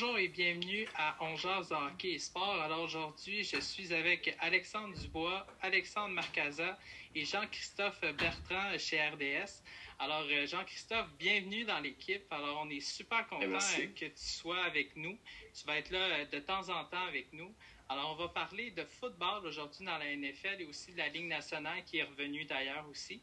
[0.00, 2.62] Bonjour et bienvenue à On jase hockey et sport.
[2.62, 6.78] Alors aujourd'hui, je suis avec Alexandre Dubois, Alexandre Marcaza
[7.16, 9.60] et Jean-Christophe Bertrand chez RDS.
[9.98, 12.22] Alors euh, Jean-Christophe, bienvenue dans l'équipe.
[12.30, 13.82] Alors on est super content Merci.
[13.82, 15.18] euh, que tu sois avec nous.
[15.52, 17.52] Tu vas être là euh, de temps en temps avec nous.
[17.88, 21.26] Alors on va parler de football aujourd'hui dans la NFL et aussi de la Ligue
[21.26, 23.20] nationale qui est revenue d'ailleurs aussi.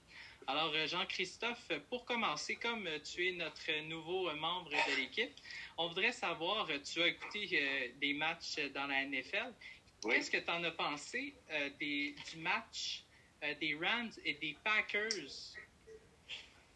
[0.47, 5.31] Alors Jean-Christophe, pour commencer, comme tu es notre nouveau membre de l'équipe,
[5.77, 9.53] on voudrait savoir, euh, tu as écouté euh, des matchs euh, dans la NFL.
[10.03, 10.15] Oui.
[10.15, 11.33] Qu'est-ce que tu en as pensé
[11.79, 13.03] des, du match
[13.59, 15.09] des Rams et des Packers?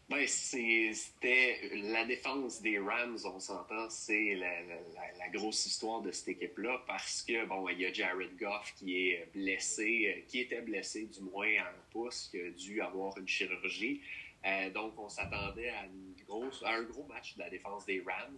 [0.08, 6.00] Ben, c'était la défense des Rams, on s'entend, c'est la, la- la- la grosse histoire
[6.02, 10.40] de cette équipe-là parce que, bon, il y a Jared Goff qui est blessé, qui
[10.40, 14.00] était blessé du moins à un pouce, qui a dû avoir une chirurgie.
[14.44, 18.36] Euh, donc, on s'attendait à, à un gros match de la défense des Rams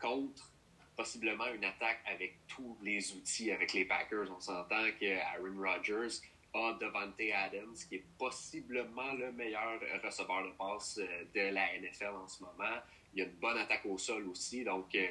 [0.00, 0.50] contre
[0.96, 4.30] possiblement une attaque avec tous les outils avec les Packers.
[4.30, 6.20] On s'entend que Aaron Rodgers
[6.52, 12.14] a Devante Adams, qui est possiblement le meilleur receveur de passe euh, de la NFL
[12.22, 12.76] en ce moment.
[13.14, 14.64] Il y a une bonne attaque au sol aussi.
[14.64, 15.08] Donc, euh,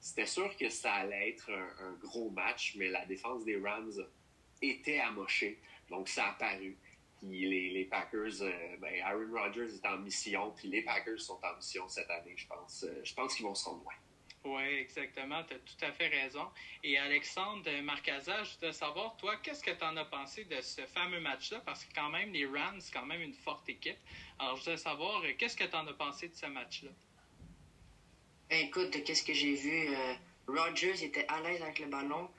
[0.00, 3.92] c'était sûr que ça allait être un, gros match, mais la défense des Rams
[4.62, 5.60] était amochée.
[5.90, 6.76] Donc, ça a paru.
[7.20, 11.56] Puis les, Packers, euh, ben, Aaron Rodgers est en mission, puis les Packers sont en
[11.56, 12.86] mission cette année, je pense.
[13.04, 13.94] Je pense qu'ils vont se rendre loin.
[14.48, 15.42] Oui, exactement.
[15.44, 16.46] Tu as tout à fait raison.
[16.82, 20.86] Et Alexandre Marcaza, je voudrais savoir, toi, qu'est-ce que tu en as pensé de ce
[20.86, 21.60] fameux match-là?
[21.66, 23.98] Parce que quand même, les Rams, c'est quand même une forte équipe.
[24.38, 26.90] Alors, je voudrais savoir, euh, qu'est-ce que tu en as pensé de ce match-là?
[28.48, 29.88] Ben, écoute, qu'est-ce que j'ai vu?
[29.88, 30.14] euh,
[31.02, 32.30] était à l'aise avec le ballon.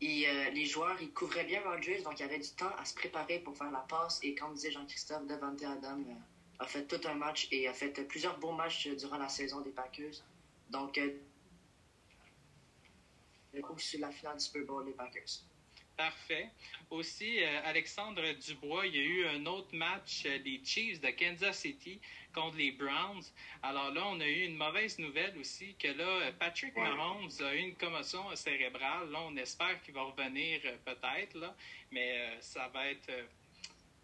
[0.00, 2.84] Et, euh, les joueurs, ils couvraient bien Rodgers, donc il y avait du temps à
[2.84, 4.20] se préparer pour faire la passe.
[4.22, 8.06] Et comme disait Jean-Christophe, Devante Adam euh, a fait tout un match et a fait
[8.06, 10.22] plusieurs bons matchs durant la saison des Packers.
[10.70, 11.00] Donc,
[13.52, 15.42] le coup sur la finale du Super Bowl des Packers.
[15.96, 16.48] Parfait.
[16.88, 21.10] Aussi, euh, Alexandre Dubois, il y a eu un autre match euh, des Chiefs de
[21.10, 22.00] Kansas City
[22.32, 23.22] contre les Browns.
[23.62, 26.88] Alors là, on a eu une mauvaise nouvelle aussi, que là, euh, Patrick Ouais.
[26.88, 29.10] Mahomes a eu une commotion cérébrale.
[29.10, 31.54] Là, on espère qu'il va revenir euh, peut-être, là,
[31.90, 33.12] mais ça va être...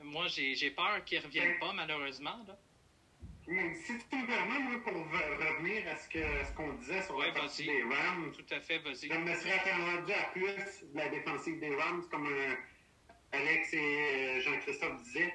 [0.03, 2.45] moi, j'ai j'ai peur qu'il ne revienne pas, malheureusement.
[2.47, 2.59] Là.
[3.49, 7.01] Mais si tu me permets, moi, pour ve- revenir à ce que ce qu'on disait
[7.03, 9.09] sur Ouais, la partie des Rams, Tout à fait, vas-y.
[9.09, 12.55] je me serais attendu à plus de la défensive des Rams, comme euh,
[13.33, 15.33] Alex et euh, Jean-Christophe disaient.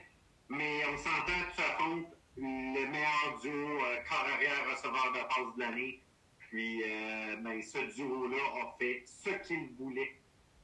[0.50, 5.56] Mais on s'entend que tu affrontes le meilleur duo euh, corps arrière receveur de passe
[5.56, 6.02] de l'année.
[6.50, 10.18] Puis, euh, ben, ce duo-là a fait ce qu'il voulait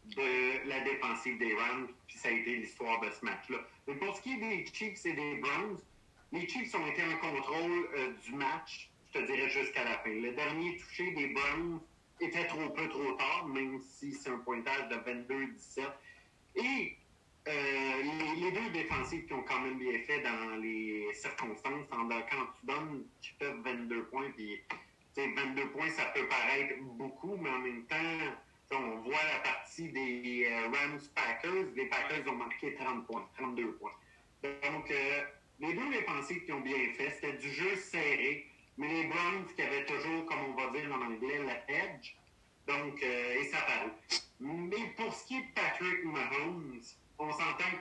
[0.04, 1.88] de la défensive des Rams.
[2.08, 3.60] Puis, ça a été l'histoire de ce match-là.
[3.88, 5.80] Mais pour ce qui est des Chiefs et des Browns,
[6.32, 10.10] les Chiefs ont été en contrôle euh, du match, je te dirais jusqu'à la fin.
[10.10, 11.80] Le dernier touché des Browns
[12.20, 15.84] était trop peu, trop tard, même si c'est un pointage de 22-17.
[16.56, 16.98] Et
[17.48, 18.04] euh,
[18.40, 23.06] les, deux défensifs qui ont quand même bien fait dans les circonstances, quand tu donnes,
[23.22, 24.60] tu fais 22 points, puis
[25.16, 27.96] tu sais, 22 points, ça peut paraître beaucoup, mais en même temps,
[28.72, 33.94] on voit la partie des euh, Rams-Packers, les Packers ont marqué 30 points, 32 points.
[34.44, 35.22] Donc, euh,
[35.60, 38.48] les deux défensifs qui ont bien fait, c'était du jeu serré,
[38.78, 42.14] mais les Browns qui avaient toujours, comme on va dire en anglais, la edge.
[42.68, 43.92] Donc, euh, et ça parut.
[44.40, 46.82] Mais pour ce qui est de Patrick Mahomes,
[47.18, 47.78] on s'entend,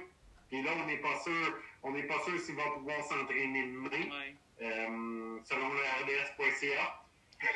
[0.48, 3.88] puis là, on n'est pas sûr, on n'est pas sûr s'il va pouvoir s'entraîner demain,
[3.91, 4.34] Ouais.
[4.62, 7.03] euh, selon le RDS.ca.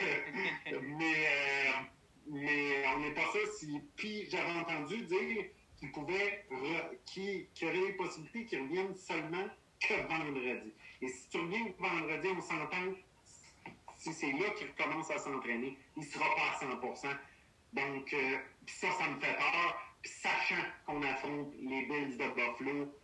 [0.83, 1.73] mais, euh,
[2.27, 3.81] mais on n'est pas sûr si.
[3.97, 5.45] Puis j'avais entendu dire
[5.79, 9.49] qu'il pouvait, re- qu'il qu'il y aurait les possibilités qu'il revienne seulement
[9.81, 10.73] que vendredi.
[11.03, 12.95] Et si tu reviens vendredi, on s'entend,
[13.99, 17.09] si c'est là qu'il recommence à s'entraîner, il ne sera pas à 100%
[17.73, 19.83] Donc, euh, ça, ça me fait peur.
[20.03, 22.95] Puis sachant qu'on affronte les Bills de Buffalo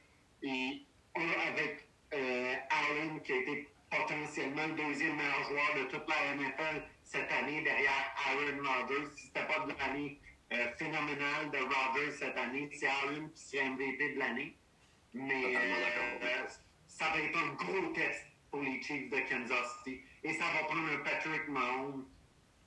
[0.43, 0.83] et
[1.15, 6.35] on- avec euh, Allen qui a été potentiellement le deuxième meilleur joueur de toute la
[6.35, 9.11] NFL cette année derrière Aaron Rodgers.
[9.17, 10.19] Si c'était pas de l'année
[10.53, 14.57] euh, phénoménale de Rodgers cette année, c'est Allen qui serait MVP de l'année.
[15.15, 16.47] Mais euh,
[16.99, 20.01] ça va être un gros test pour les Chiefs de Kansas City.
[20.25, 22.07] Et ça va prendre un Patrick Mahomes,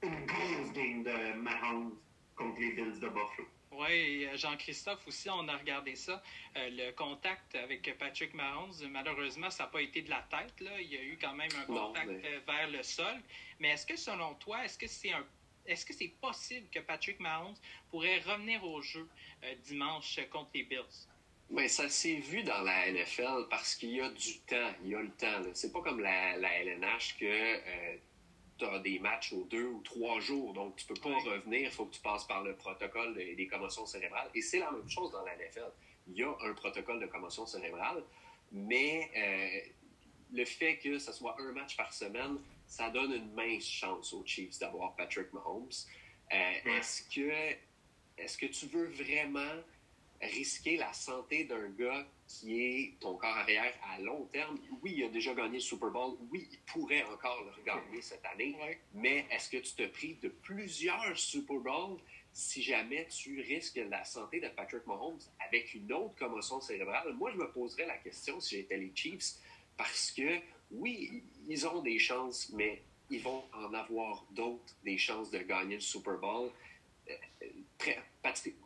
[0.03, 1.97] une grosse game de Mahomes
[2.35, 3.47] contre les Bills de Buffalo.
[3.71, 6.21] Oui, Jean-Christophe aussi, on a regardé ça.
[6.57, 10.59] Euh, le contact avec Patrick Mahomes, malheureusement, ça n'a pas été de la tête.
[10.59, 10.79] Là.
[10.81, 13.15] Il y a eu quand même un Non, contact mais- euh, vers le sol.
[13.59, 15.25] Mais est-ce que selon toi, est-ce que c'est un
[15.65, 17.53] est-ce que c'est possible que Patrick Mahomes
[17.91, 19.07] pourrait revenir au jeu
[19.43, 21.07] euh, dimanche euh, contre les Bills?
[21.51, 24.95] Mais ça s'est vu dans la NFL parce qu'il y a du temps, il y
[24.95, 25.41] a le temps.
[25.53, 27.95] C'est pas comme la, la LNH que euh,
[28.59, 31.23] tu as des matchs aux deux ou trois jours, donc tu peux pas Ouais.
[31.37, 34.29] revenir, il faut que tu passes par le protocole des, des commotions cérébrales.
[34.35, 35.71] Et c'est la même chose dans la NFL.
[36.07, 38.03] Il y a un protocole de commotion cérébrale,
[38.51, 39.69] mais euh,
[40.33, 42.37] le fait que ce soit un match par semaine,
[42.67, 45.69] ça donne une mince chance aux Chiefs d'avoir Patrick Mahomes.
[46.31, 46.35] Euh,
[46.65, 46.77] Ouais.
[46.77, 47.31] Est-ce que,
[48.19, 49.55] est que tu veux vraiment
[50.21, 54.59] risquer la santé d'un gars qui est ton corps arrière à long terme?
[54.81, 56.17] Oui, il a déjà gagné le Super Bowl.
[56.29, 58.55] Oui, il pourrait encore le regagner cette année.
[58.61, 58.79] Ouais.
[58.93, 61.99] Mais est-ce que tu te prives de plusieurs Super Bowls
[62.31, 67.13] si jamais tu risques la santé de Patrick Mahomes avec une autre commotion cérébrale?
[67.13, 69.35] Moi, je me poserais la question si j'étais les Chiefs
[69.77, 70.39] parce que,
[70.71, 75.75] oui, ils ont des chances, mais ils vont en avoir d'autres, des chances de gagner
[75.75, 76.51] le Super Bowl.
[77.79, 77.97] Très-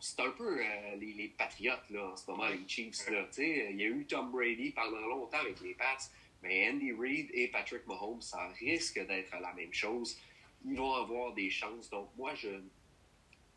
[0.01, 3.07] C'est un peu euh, les, les Patriotes, là, en ce moment, les Chiefs.
[3.10, 5.98] Là, il y a eu Tom Brady pendant longtemps avec les Pats,
[6.42, 10.18] mais Andy Reid et Patrick Mahomes, ça risque d'être la même chose.
[10.65, 11.89] Ils vont avoir des chances.
[11.89, 12.50] Donc, moi, je.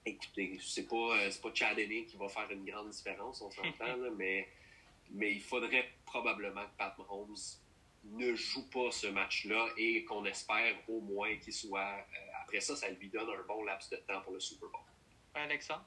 [0.05, 3.97] Écoutez, c'est pas, euh, pas Chad Henne qui va faire une grande différence, on s'entend,
[4.17, 4.47] mais,
[5.11, 7.35] mais il faudrait probablement que Pat Mahomes
[8.05, 11.81] ne joue pas ce match-là et qu'on espère au moins qu'il soit.
[11.99, 14.81] euh, après ça, ça lui donne un bon laps de temps pour le Super Bowl.
[15.43, 15.85] Alexandre?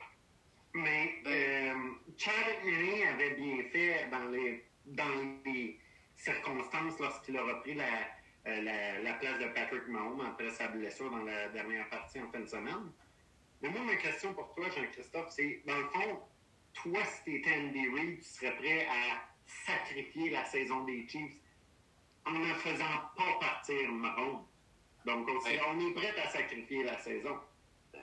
[0.74, 1.74] Mais euh,
[2.18, 5.80] Chad Henne avait bien fait dans les, dans les
[6.16, 7.86] circonstances lorsqu'il a repris la,
[8.48, 12.30] euh, la, la place de Patrick Mahomes après sa blessure dans la dernière partie en
[12.31, 12.92] fin de semaine.
[13.62, 16.19] Mais moi, ma question pour toi, Jean-Christophe, c'est dans le fond,
[16.74, 21.34] toi, si tu étais Andy Reid, tu serais prêt à sacrifier la saison des Chiefs
[22.25, 22.86] en ne faisant
[23.18, 24.46] pas partir Mahomes?
[25.06, 25.60] Donc, on, Ouais.
[25.68, 27.40] on est prêt à sacrifier la saison.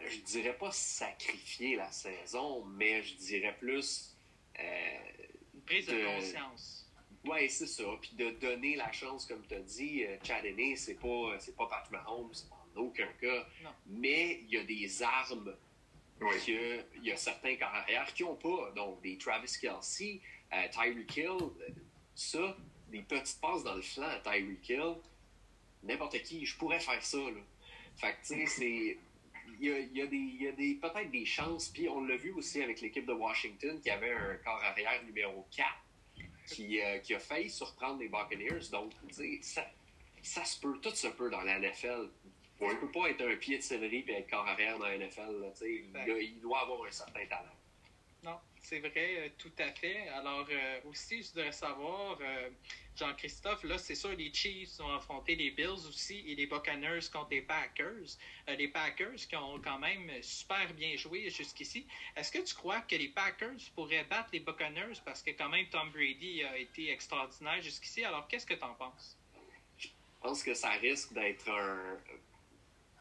[0.09, 4.15] Je dirais pas sacrifier la saison, mais je dirais plus.
[4.59, 4.99] Euh,
[5.55, 6.87] Une prise de De- conscience.
[7.25, 7.85] ouais, c'est ça.
[8.01, 11.57] Puis de donner la chance, comme tu as dit, euh, Chad Henne, c'est pas, c'est
[11.57, 13.47] pas Pat Mahomes, en aucun cas.
[13.63, 13.71] Non.
[13.87, 15.55] Mais il y a des armes
[16.21, 16.39] Oui.
[16.45, 18.71] qu'il y a certains carrières qui n'ont pas.
[18.77, 20.21] Donc, des Travis Kelsey,
[20.53, 21.51] euh, Tyreek Hill,
[22.15, 22.57] ça,
[22.89, 24.95] des petites passes dans le flanc à Tyreek Hill,
[25.83, 27.19] n'importe qui, je pourrais faire ça.
[27.19, 27.41] Là.
[27.97, 28.99] Fait que, tu sais, c'est.
[29.61, 31.89] Il y a, il y a des, il y a des, peut-être des chances, puis
[31.89, 35.69] on l'a vu aussi avec l'équipe de Washington qui avait un corps arrière numéro 4
[36.47, 38.69] qui, euh, qui a failli surprendre les Buccaneers.
[38.71, 38.93] Donc,
[39.41, 39.67] ça,
[40.23, 42.11] ça se peut, tout se peut dans la NFL.
[42.61, 44.97] On ne peut pas être un pied de céleri et être corps arrière dans la
[44.97, 45.53] NFL.
[45.93, 47.57] là, il doit avoir un certain talent.
[48.23, 50.09] Non, c'est vrai, euh, tout à fait.
[50.09, 52.51] Alors, euh, aussi, je voudrais savoir, euh,
[52.97, 57.31] Jean-Christophe, là, c'est sûr, les Chiefs ont affronté les Bills aussi et les Buccaneers contre
[57.31, 58.17] les Packers.
[58.49, 61.87] Les Packers qui ont quand même super bien joué jusqu'ici.
[62.17, 65.67] Est-ce que tu crois que les Packers pourraient battre les Buccaneers parce que quand même
[65.69, 68.05] Tom Brady a été extraordinaire jusqu'ici?
[68.05, 69.17] Alors, qu'est-ce que tu en penses?
[69.79, 69.89] Je
[70.21, 71.99] pense que ça risque d'être un,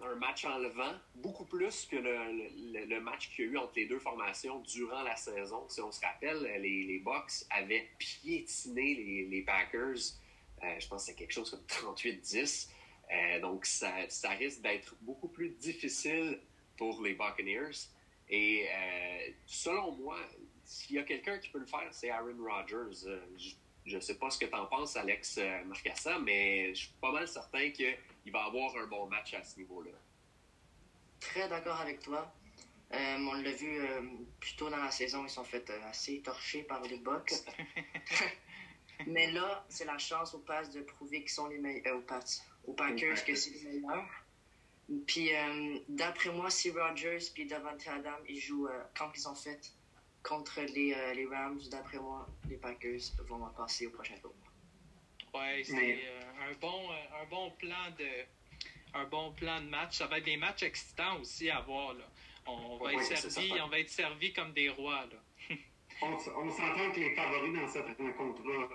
[0.06, 4.00] un match enlevant, beaucoup plus que le, match qu'il y a eu entre les deux
[4.00, 5.68] formations durant la saison.
[5.70, 10.14] Si on se rappelle, les, les Bucks avaient piétiné les, Packers.
[10.64, 12.70] Euh, je pense que c'est quelque chose comme 38-10.
[13.12, 13.96] Euh, donc, ça,
[14.38, 16.40] risque d'être beaucoup plus difficile
[16.78, 17.90] pour les Buccaneers.
[18.30, 20.18] Et euh, selon moi,
[20.64, 23.08] s'il y a quelqu'un qui peut le faire, c'est Aaron Rodgers.
[23.08, 23.20] Euh,
[23.86, 26.94] je ne sais pas ce que tu en penses, Alex euh, Marcassa, mais je suis
[27.00, 27.70] pas mal certain
[28.26, 29.92] qu'il va avoir un bon match à ce niveau-là.
[31.20, 32.34] Très d'accord avec toi.
[32.92, 34.02] Euh, on l'a vu euh,
[34.40, 37.34] plus tôt dans la saison, ils sont fait euh, assez torchés par les Bucks.
[39.08, 41.98] Mais là, c'est la chance aux Pats de prouver qu'ils sont les meilleurs.
[41.98, 42.20] aux Pats,
[42.66, 44.10] aux Packers que c'est les meilleurs.
[45.06, 45.32] Puis,
[45.90, 49.74] d'après moi, si Rodgers puis Davante Adam ils jouent comme ils ont fait
[50.24, 54.34] contre les, les Rams, d'après moi, les Packers vont passer au prochain tour.
[55.38, 58.10] Ouais, c'est Mais- euh, un bon euh, un bon plan de
[58.94, 59.98] un bon plan de match.
[59.98, 62.06] Ça va être des matchs excitants aussi à voir là.
[62.46, 65.56] On va Ouais, être servi, on va être servi comme des rois là.
[66.02, 68.68] On, s'entend que les favoris dans cette rencontre-là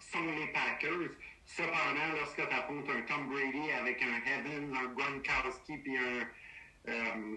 [0.00, 1.10] sont les Packers.
[1.44, 6.28] Cependant, lorsque tu affrontes un Tom Brady avec un Evans, un Gronkowski puis un.
[6.88, 7.36] euh,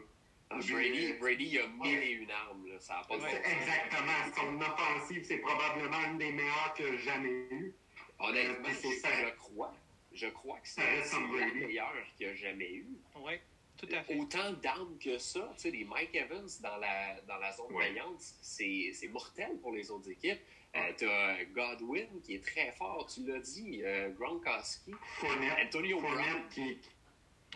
[0.49, 2.67] Brady, Brady, il a mille et une armes.
[2.67, 2.79] Là.
[2.79, 3.23] Ça a pas de.
[3.25, 4.33] Exactement.
[4.35, 7.73] Son offensive, c'est probablement une des meilleures que j'ai jamais eues.
[8.19, 9.09] Honnêtement, c'est ça.
[9.13, 9.73] je crois.
[10.13, 12.87] Je crois que c'est la meilleure qu'il a jamais eu.
[13.17, 13.41] Ouais,
[13.77, 14.15] tout à fait.
[14.17, 17.87] Autant d'armes que ça, tu sais, les Mike Evans dans la, dans la zone Ouais.
[17.93, 20.39] gagnante, c'est c'est mortel pour les autres équipes.
[20.75, 25.57] Euh, T'as Godwin qui est très fort, tu l'as dit, euh, Gronkowski, Fournette.
[25.67, 26.15] Antonio Brown.
[26.17, 26.61] Fournette qui.
[26.61, 26.77] Ouais.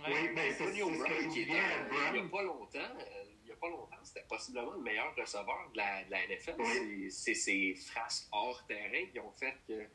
[0.08, 2.30] Oui, ben, Antonio Brown qui est un- il n'y a Brown.
[2.30, 6.04] pas longtemps, euh, il y a pas longtemps, c'était possiblement le meilleur receveur de la,
[6.06, 6.56] de la NFL.
[6.60, 7.10] Oui.
[7.12, 9.86] C'est- C'est ces frasques hors terrain qui ont fait que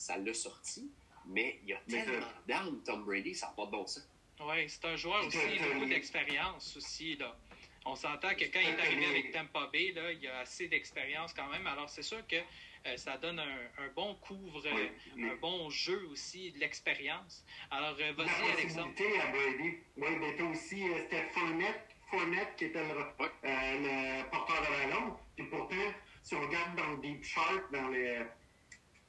[0.00, 0.90] ça l'a sorti.
[1.26, 4.08] Mais il y a tellement d'armes, Tom Brady, ça n'a pas de bon sens.
[4.40, 7.16] Oui, c'est un joueur aussi, beaucoup d'expérience aussi.
[7.16, 7.36] Là.
[7.84, 11.34] On s'entend que quand il est arrivé avec Tampa Bay, là, il a assez d'expérience
[11.34, 11.66] quand même.
[11.66, 16.58] Alors, c'est sûr que euh, ça donne un, bon couvre, un bon jeu aussi, de
[16.58, 17.44] l'expérience.
[17.70, 18.92] Alors, euh, vas-y, Alexandre.
[19.20, 19.76] à Brady.
[19.98, 25.16] Oui, mais aussi, euh, c'était Fournette, qui était le, le, porteur de ballon.
[25.36, 28.24] Puis pourtant, si on regarde dans le deep chart, dans les,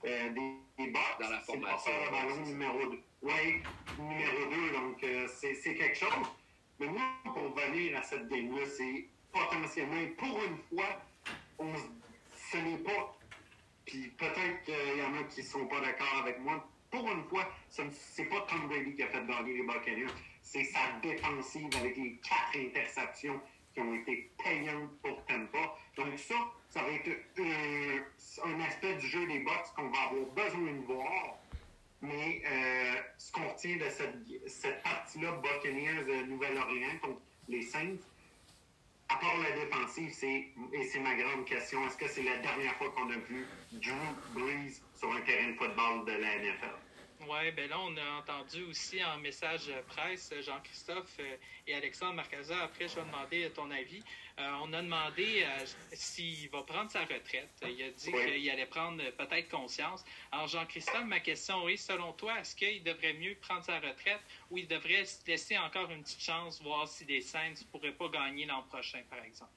[0.03, 3.00] des, des box, dans la formation, c'est le ballon numéro 2.
[3.22, 3.63] Oui,
[4.00, 4.72] numéro 2.
[4.72, 6.27] Donc, c'est quelque chose.
[6.79, 11.01] Mais moi, pour venir à cette game-là, c'est potentiellement, pour une fois,
[11.60, 11.74] on,
[12.51, 13.17] ce n'est pas
[13.86, 16.65] puis peut-être qu'il y en a qui ne sont pas d'accord avec moi.
[16.89, 20.63] Pour une fois, ce n'est pas Tom Brady qui a fait gagner les Buccaneers, c'est
[20.65, 23.39] sa défensive avec les quatre interceptions
[23.73, 25.75] qui ont été payantes pour Tampa.
[25.97, 26.35] Donc ça,
[26.69, 27.09] ça va être
[28.43, 31.37] un, aspect du jeu des Bucks qu'on va avoir besoin de voir.
[32.01, 34.15] Mais euh, ce qu'on retient de cette,
[34.47, 37.97] cette partie-là, Buccaneers de Nouvelle-Orléans contre les Saints,
[39.09, 42.73] à part la défensive, c'est, et c'est ma grande question, est-ce que c'est la dernière
[42.75, 43.93] fois qu'on a vu Drew
[44.33, 46.80] Brees sur un terrain de football de la NFL?
[47.29, 51.35] Oui, ben là, on a entendu aussi en message presse, Jean-Christophe euh,
[51.67, 54.01] et Alexandre Marcaza, après, je vais demander ton avis.
[54.39, 57.51] Euh, on a demandé euh, s'il va prendre sa retraite.
[57.63, 60.03] Il a dit qu'il allait prendre peut-être conscience.
[60.31, 64.57] Alors, Jean-Christophe, ma question est, selon toi, est-ce qu'il devrait mieux prendre sa retraite ou
[64.57, 68.09] il devrait se laisser encore une petite chance, voir si les Saints ne pourraient pas
[68.09, 69.51] gagner l'an prochain, par exemple?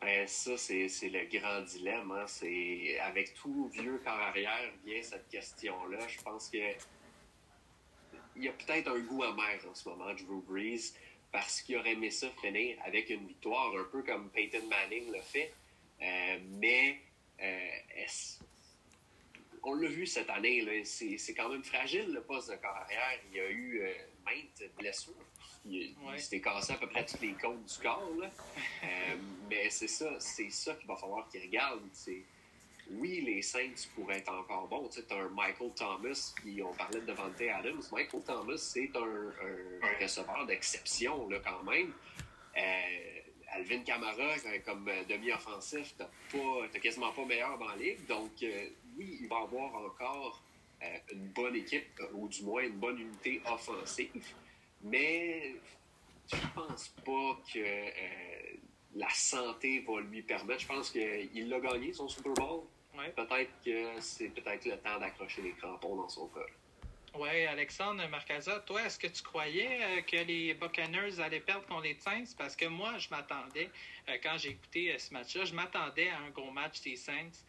[0.00, 2.10] Ben, ça, c'est, le grand dilemme.
[2.12, 2.26] Hein.
[2.26, 6.08] C'est, avec tout vieux corps arrière vient cette question-là.
[6.08, 6.58] Je pense que
[8.36, 10.94] il y a peut-être un goût amer en ce moment, Drew Brees,
[11.30, 15.22] parce qu'il aurait aimé ça finir avec une victoire, un peu comme Peyton Manning l'a
[15.22, 15.52] fait.
[16.00, 16.98] Euh, mais
[17.42, 18.06] euh,
[19.62, 23.20] on l'a vu cette année, c'est, quand même fragile le poste de corps arrière.
[23.30, 23.92] Il y a eu euh,
[24.24, 25.14] maintes blessures.
[25.66, 28.10] Il, s'était cassé à peu près toutes les côtes du corps.
[28.20, 28.30] Là.
[28.82, 29.16] Euh,
[29.50, 31.80] mais c'est ça, c'est ça qu'il va falloir qu'il regarde.
[32.92, 34.88] Oui, les Saints pourraient être encore bons.
[34.88, 37.82] Tu as un Michael Thomas, qui, on parlait de Devante Adams.
[37.92, 41.92] Michael Thomas, c'est un, receveur d'exception là, quand même.
[42.56, 43.20] Euh,
[43.52, 48.06] Alvin Kamara, euh, comme demi-offensif, t'as quasiment pas meilleur dans la ligue.
[48.06, 48.32] Donc,
[48.96, 50.42] oui, il va avoir encore
[51.12, 54.24] une bonne équipe, ou du moins une bonne unité offensive.
[54.82, 55.54] Mais
[56.32, 58.56] je pense pas que euh,
[58.94, 60.60] la santé va lui permettre.
[60.60, 62.62] Je pense qu'il l'a gagné, son Super Bowl.
[63.16, 66.50] Peut-être que c'est peut-être le temps d'accrocher les crampons dans son col.
[67.14, 71.82] Oui, Alexandre Marcaza, toi, est-ce que tu croyais euh, que les Buccaneers allaient perdre contre
[71.82, 72.36] les Saints?
[72.38, 73.68] Parce que moi, je m'attendais,
[74.08, 77.42] euh, quand j'ai écouté euh, ce match-là, je m'attendais à un gros match des Saints.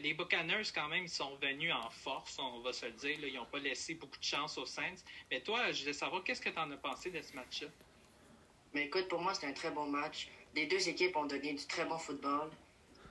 [0.00, 3.18] les Buccaneers, quand même, ils sont venus en force, on va se le dire.
[3.20, 5.02] ils n'ont pas laissé beaucoup de chance aux Saints.
[5.32, 7.68] Mais toi, je voulais savoir, qu'est-ce que tu en as pensé de ce match-là?
[8.72, 10.28] Mais écoute, pour moi, c'était un très bon match.
[10.54, 12.50] Les deux équipes ont donné du très bon football.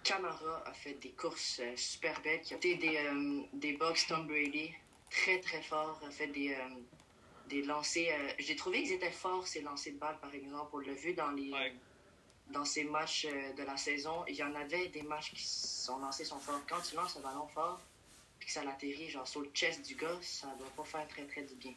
[0.04, 2.98] Camara a fait des courses super belles, qui ont été des,
[3.54, 4.72] des Tom Brady
[5.10, 6.70] très très fort, a fait des, euh,
[7.50, 8.14] des lancers.
[8.14, 10.70] Euh, j'ai trouvé qu'ils étaient forts, ces lancers de balles, par exemple.
[10.74, 11.52] On l'a vu dans les.
[12.50, 16.00] Dans ces matchs euh, de la saison, il y en avait des matchs qui sont
[16.00, 16.62] lancés sont forts.
[16.66, 17.82] Quand tu lances un ballon fort,
[18.40, 21.26] puis que ça l'atterrit genre sur le chest du gars, ça doit pas faire très
[21.26, 21.74] très du bien.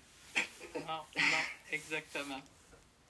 [0.76, 2.40] non, non, exactement.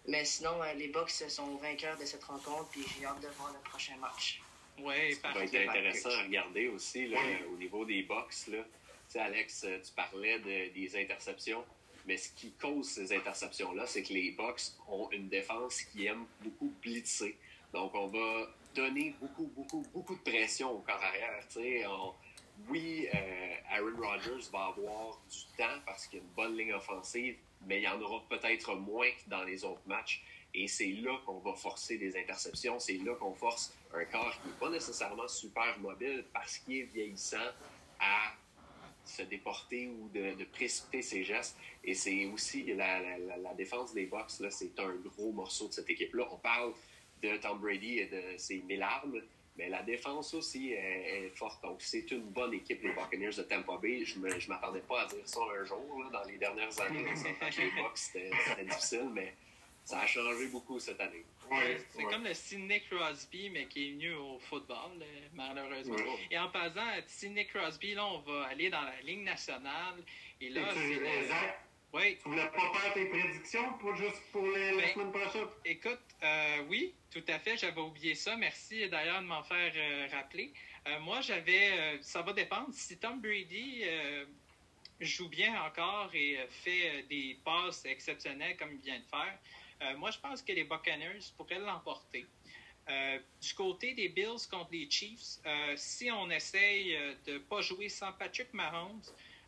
[0.08, 3.58] Mais sinon, les Bucks sont vainqueurs de cette rencontre, puis j'ai hâte de voir le
[3.68, 4.40] prochain match.
[4.78, 7.18] Oui, Ça va être intéressant à regarder aussi là,
[7.52, 8.46] au niveau des Bucks.
[8.48, 8.64] Là
[9.12, 11.64] sais, Alex, euh, tu parlais des interceptions,
[12.06, 16.24] mais ce qui cause ces interceptions-là, c'est que les Bucks ont une défense qui aime
[16.40, 17.36] beaucoup blitzer.
[17.72, 21.44] Donc, on va donner beaucoup, beaucoup, beaucoup de pression au corps arrière.
[22.68, 26.72] oui, euh, Aaron Rodgers va avoir du temps parce qu'il y a une bonne ligne
[26.72, 27.36] offensive,
[27.66, 30.22] mais il y en aura peut-être moins que dans les autres matchs.
[30.52, 32.78] Et c'est là qu'on va forcer des interceptions.
[32.80, 36.82] C'est là qu'on force un corps qui n'est pas nécessairement super mobile parce qu'il est
[36.82, 37.38] vieillissant
[38.00, 38.32] à
[39.10, 41.56] se déporter ou de, précipiter ses gestes.
[41.84, 46.28] Et c'est aussi la, défense des Bucks, c'est un gros morceau de cette équipe-là.
[46.30, 46.72] On parle
[47.22, 49.20] de Tom Brady et de ses mille armes,
[49.56, 51.62] mais la défense aussi est, forte.
[51.62, 54.04] Donc, c'est une bonne équipe, les Buccaneers de Tampa Bay.
[54.04, 56.10] Je ne m'attendais pas à dire ça un jour.
[56.12, 58.30] dans les dernières années, les Bucks, c'était
[58.64, 59.34] difficile, mais
[59.90, 61.24] ça a changé beaucoup cette année.
[61.90, 65.04] c'est comme le Sidney Crosby, mais qui est venu au football,
[65.34, 65.96] malheureusement.
[66.30, 69.96] Et en passant, Sidney Crosby, là, on va aller dans la Ligue nationale.
[70.40, 71.00] Et là, c'est.
[71.92, 72.16] Oui.
[72.22, 75.48] Tu voulais pas faire tes prédictions pour juste pour les, la ben, semaine prochaine?
[75.64, 77.56] Écoute, euh, oui, tout à fait.
[77.56, 78.36] J'avais oublié ça.
[78.36, 80.52] Merci d'ailleurs de m'en faire euh, rappeler.
[80.86, 81.98] Euh, moi, j'avais.
[82.00, 82.68] ça va dépendre.
[82.70, 83.82] Si Tom Brady
[85.00, 89.36] joue bien encore et fait des passes exceptionnelles comme il vient de faire,
[89.96, 92.26] moi, je pense que les Buccaneers pourraient l'emporter.
[92.88, 95.38] du côté des Bills contre les Chiefs,
[95.76, 99.02] si on essaye de ne pas jouer sans Patrick Mahomes,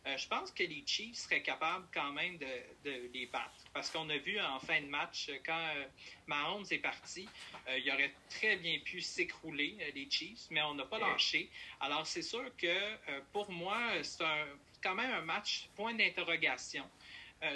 [0.05, 3.53] euh, je pense que les Chiefs seraient capables quand même de, les battre.
[3.73, 5.85] Parce qu'on a vu en fin de match, quand euh,
[6.27, 7.27] Mahomes est parti,
[7.69, 11.49] euh, il aurait très bien pu s'écrouler, les Chiefs, mais on n'a pas lâché.
[11.79, 14.23] Alors, c'est sûr que pour moi, c'est
[14.81, 16.83] quand même un match point d'interrogation.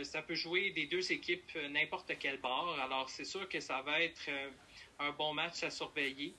[0.03, 2.77] Ça peut jouer des deux équipes n'importe quel bord.
[2.79, 4.29] Alors, c'est sûr que ça va être
[5.00, 6.34] un bon match à surveiller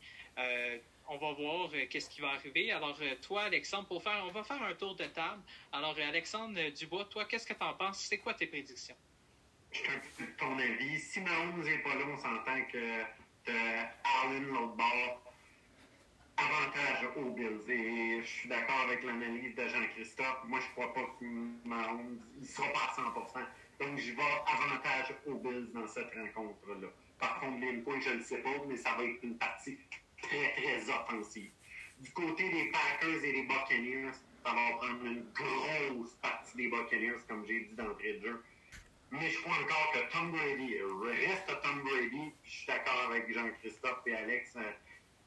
[1.09, 2.71] on va voir euh, qu'est-ce qui va arriver.
[2.71, 5.43] Alors, euh, toi, Alexandre, pour faire, on va faire un tour de table.
[5.73, 8.01] Alors, euh, Alexandre Dubois, toi, qu'est-ce que tu en penses?
[8.01, 8.97] C'est quoi tes prédictions?
[9.73, 10.99] Je ton avis.
[10.99, 13.03] Si Mahomes n'est pas là, on s'entend que
[13.47, 15.28] Allen, l'autre bord,
[16.39, 17.71] avantage aux Bills.
[17.71, 20.45] Et je suis d'accord avec l'analyse de Jean-Christophe.
[20.47, 23.47] Moi, je ne crois pas que ne sera pas à 100%
[23.81, 26.89] Donc, je vais avantage aux Bills dans cette rencontre-là.
[27.19, 29.79] Par contre, les points, je ne le sais pas, mais ça va être une partie
[30.23, 31.51] très, très offensive.
[32.01, 34.13] Du côté des Packers et des Buccaneers,
[34.45, 38.45] ça va prendre une grosse partie des Buccaneers, comme j'ai dit d'entrée de jeu.
[39.11, 40.77] Mais je crois encore que Tom Brady
[41.27, 42.33] reste Tom Brady.
[42.45, 44.71] je suis d'accord avec Jean-Christophe et Alex euh,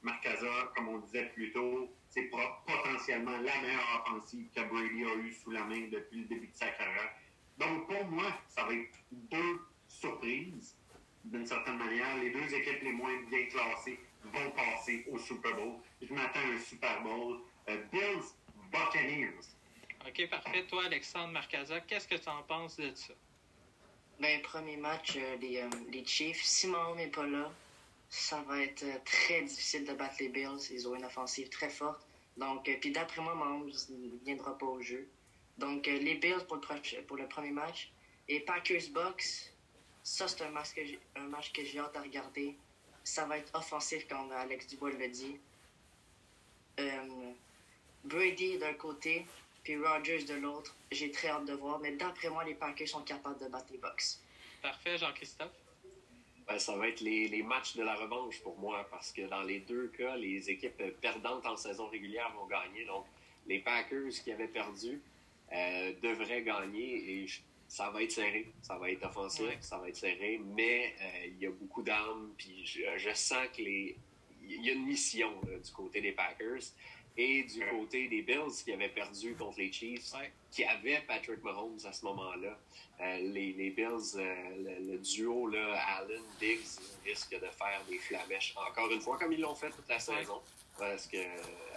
[0.01, 2.29] Marcaza, comme on disait plus tôt, c'est
[2.65, 6.55] potentiellement la meilleure offensive que Brady a eue sous la main depuis le début de
[6.55, 7.11] sa carrière.
[7.57, 10.75] Donc pour moi, ça va être deux surprises,
[11.23, 12.17] d'une certaine manière.
[12.17, 15.73] Les deux équipes les moins bien classées vont passer au Super Bowl.
[16.01, 17.39] Je m'attends à un Super Bowl.
[17.69, 18.33] Euh, Bills,
[18.71, 19.37] Buccaneers.
[20.07, 20.65] OK, parfait.
[20.65, 23.13] Toi, Alexandre Marcaza, qu'est-ce que tu en penses de ça?
[24.19, 26.43] Ben, premier match, euh, les, euh, les, Chiefs.
[26.43, 27.51] Si Mahomes n'est pas là,
[28.11, 30.69] ça va être très difficile de battre les Bills.
[30.69, 32.05] Ils ont une offensive très forte.
[32.37, 35.07] Donc, puis d'après moi, Mahomes ne viendra pas au jeu.
[35.57, 36.57] Donc, les Bills pour
[37.17, 37.91] le, premier match.
[38.27, 39.53] Et Packers-Bucks,
[40.03, 42.55] ça, c'est un match que j'ai hâte à regarder
[43.03, 45.37] ça va être offensif, comme Alex Dubois le dit.
[46.79, 47.31] Euh,
[48.03, 49.25] Brady d'un côté,
[49.63, 50.75] puis Rogers de l'autre.
[50.91, 53.77] J'ai très hâte de voir, mais d'après moi, les Packers sont capables de battre les
[53.77, 54.17] Bucks.
[54.61, 55.51] Parfait, Jean-Christophe.
[56.47, 59.43] Ben, ça va être les, les, matchs de la revanche pour moi, parce que dans
[59.43, 62.85] les deux cas, les équipes perdantes en saison régulière vont gagner.
[62.85, 63.05] Donc,
[63.47, 65.01] les Packers qui avaient perdu
[65.53, 67.39] euh, devraient gagner et je
[67.71, 71.39] ça va être serré, ça va être offensif, ça va être serré, mais euh, il
[71.39, 73.95] y a beaucoup d'armes, puis je, sens que les
[74.43, 76.63] il y a une mission du côté des Packers
[77.17, 80.13] et du côté des Bills qui avaient perdu contre les Chiefs,
[80.51, 82.57] qui avaient Patrick Mahomes à ce moment-là.
[83.01, 88.53] Euh, les, les, Bills, euh, le, duo là, Allen Diggs risque de faire des flamèches
[88.55, 90.41] encore une fois comme ils l'ont fait toute la saison,
[90.77, 91.17] parce que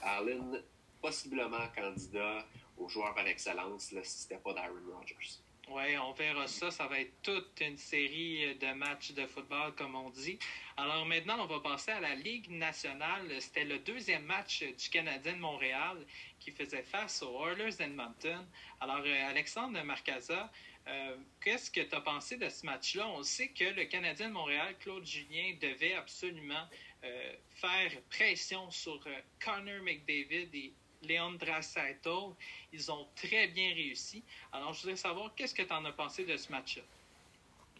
[0.03, 0.63] Allen
[1.01, 2.45] possiblement candidat
[2.79, 5.41] au joueur par excellence là, si c'était pas Darren Rodgers.
[5.71, 6.71] Oui, on verra ça.
[6.71, 10.39] Ça va être toute une série de matchs de football, comme on dit.
[10.77, 13.31] Alors maintenant, on va passer à la Ligue nationale.
[13.41, 15.97] C'était le deuxième match du Canadien de Montréal
[16.39, 18.47] qui faisait face aux Oilers d'Edmonton.
[18.81, 20.53] Alors, euh, Alexandre Marcaza,
[20.87, 23.09] euh, qu'est-ce que tu as pensé de ce match-là?
[23.09, 26.69] On sait que le Canadien de Montréal, Claude Julien, devait absolument
[27.05, 29.03] euh, faire pression sur
[29.43, 30.75] Connor McDavid et
[31.07, 32.35] Léon Draisaitl.
[32.73, 34.23] Ils ont très bien réussi.
[34.53, 36.83] Alors, je voudrais savoir, qu'est-ce que tu en as pensé de ce match-là?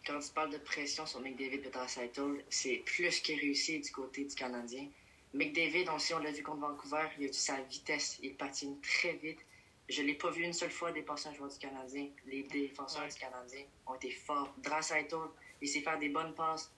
[0.07, 4.25] Quand tu parles de pression sur McDavid et Draisaitl, c'est plus que réussi du côté
[4.25, 4.87] du Canadien.
[5.33, 8.19] McDavid, on, on l'a vu contre Vancouver, il a eu sa vitesse.
[8.23, 9.41] Il patine très vite.
[9.89, 12.07] Je ne l'ai pas vu une seule fois dépasser un joueur du Canadien.
[12.27, 14.55] Les défenseurs du Canadien ont été forts.
[14.59, 15.17] Draisaitl,
[15.61, 16.71] il s'est fait des bonnes passes.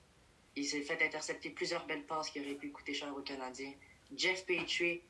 [0.57, 3.75] Il s'est fait intercepter plusieurs belles passes qui auraient pu coûter cher aux Canadiens.
[4.17, 5.03] Jeff Petrie,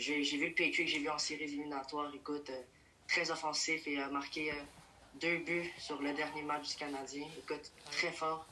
[0.00, 2.62] j'ai vu le Patriot que j'ai vu en séries éliminatoires, écoute, euh,
[3.06, 4.54] très offensif et a marqué euh,
[5.20, 7.26] deux buts sur le dernier match du Canadien.
[7.38, 8.46] Écoute, très fort.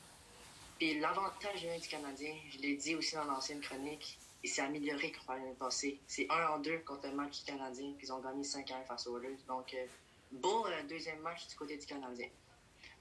[0.78, 5.36] Puis l'avantage du Canadien, je l'ai dit aussi dans l'ancienne chronique, il s'est amélioré par
[5.36, 5.98] l'année passée.
[6.06, 9.06] C'est 1 en 2 contre le match du Canadien, puis ils ont gagné 5-1 face
[9.06, 9.38] aux Oilers.
[9.48, 9.86] Donc, euh,
[10.30, 12.28] beau deuxième match du côté du Canadien.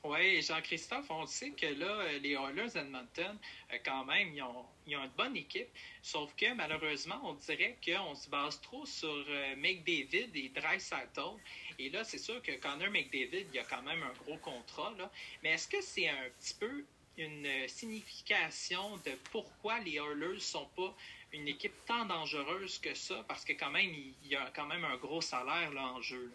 [0.03, 3.37] Oui, Jean-Christophe, on sait que là, euh, les Oilers d'Edmonton,
[3.73, 5.67] euh, quand même, ils ont, ils ont, une bonne équipe.
[6.01, 11.37] Sauf que malheureusement, on dirait qu'on se base trop sur euh, McDavid et Dreisaitl.
[11.79, 14.93] Et là, c'est sûr que Connor McDavid, il a quand même un gros contrat.
[14.97, 15.11] Là.
[15.43, 16.85] Mais est-ce que c'est un petit peu
[17.17, 20.95] une signification de pourquoi les Oilers sont pas
[21.33, 23.25] une équipe tant dangereuse que ça?
[23.27, 26.31] Parce que quand même, il y a quand même un gros salaire là, en jeu.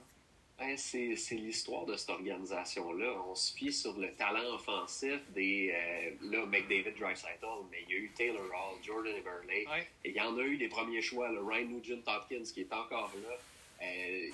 [0.58, 3.20] Ben, c'est l'histoire de cette organisation-là.
[3.26, 7.96] On se fie sur le talent offensif des euh, là, McDavid Dreisaitl, mais il y
[7.96, 9.64] a eu Taylor Hall, Jordan Everley.
[10.04, 12.72] Et il y en a eu des premiers choix, le Ryan Nugent Hopkins qui est
[12.72, 13.36] encore là.
[13.82, 14.30] Euh,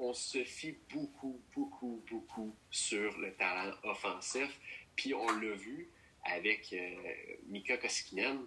[0.00, 4.58] on se fie beaucoup, beaucoup, beaucoup sur le talent offensif.
[4.96, 5.88] Puis on l'a vu
[6.24, 6.94] avec euh,
[7.46, 8.40] Mika Koskinen.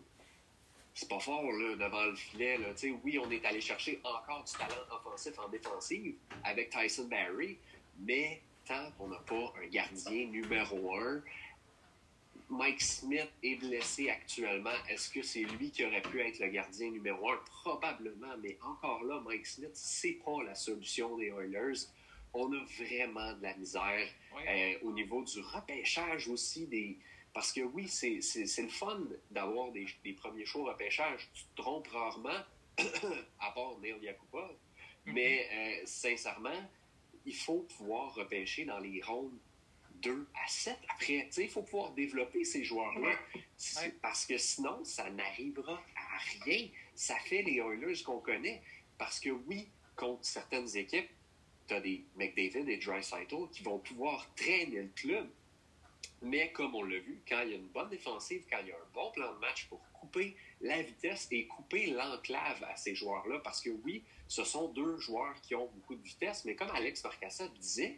[0.94, 2.58] C'est pas fort là, devant le filet.
[2.58, 2.68] Là.
[3.04, 7.58] Oui, on est allé chercher encore du talent offensif en défensive avec Tyson Barry,
[8.00, 11.22] mais tant qu'on n'a pas un gardien numéro un,
[12.52, 14.72] Mike Smith est blessé actuellement.
[14.90, 17.38] Est-ce que c'est lui qui aurait pu être le gardien numéro un?
[17.46, 21.88] Probablement, mais encore là, Mike Smith, c'est pas la solution des Oilers.
[22.34, 26.68] On a vraiment de la misère euh, au niveau du repêchage aussi.
[26.68, 26.98] Des...
[27.34, 28.20] Parce que oui, c'est
[28.62, 31.30] le fun d'avoir des, premiers choix au repêchage.
[31.34, 32.40] Tu te trompes rarement,
[33.40, 34.50] à part Neil Yakupov.
[34.52, 35.14] Mm-hmm.
[35.14, 36.70] Mais euh, sincèrement,
[37.26, 39.38] il faut pouvoir repêcher dans les rondes
[40.02, 41.30] 2 à 7 après.
[41.38, 43.16] Il faut pouvoir développer ces joueurs-là.
[44.02, 46.68] Parce que sinon, ça n'arrivera à rien.
[46.96, 48.62] Ça fait les Oilers qu'on connaît.
[48.98, 51.10] Parce que oui, contre certaines équipes,
[51.68, 55.30] tu as des McDavid et Dreisaitl qui vont pouvoir traîner le club.
[56.22, 58.72] Mais comme on l'a vu, quand il y a une bonne défensive, quand il y
[58.72, 62.94] a un bon plan de match pour couper la vitesse et couper l'enclave à ces
[62.94, 66.70] joueurs-là, parce que oui, ce sont deux joueurs qui ont beaucoup de vitesse, mais comme
[66.72, 67.98] Alex Marcassa disait,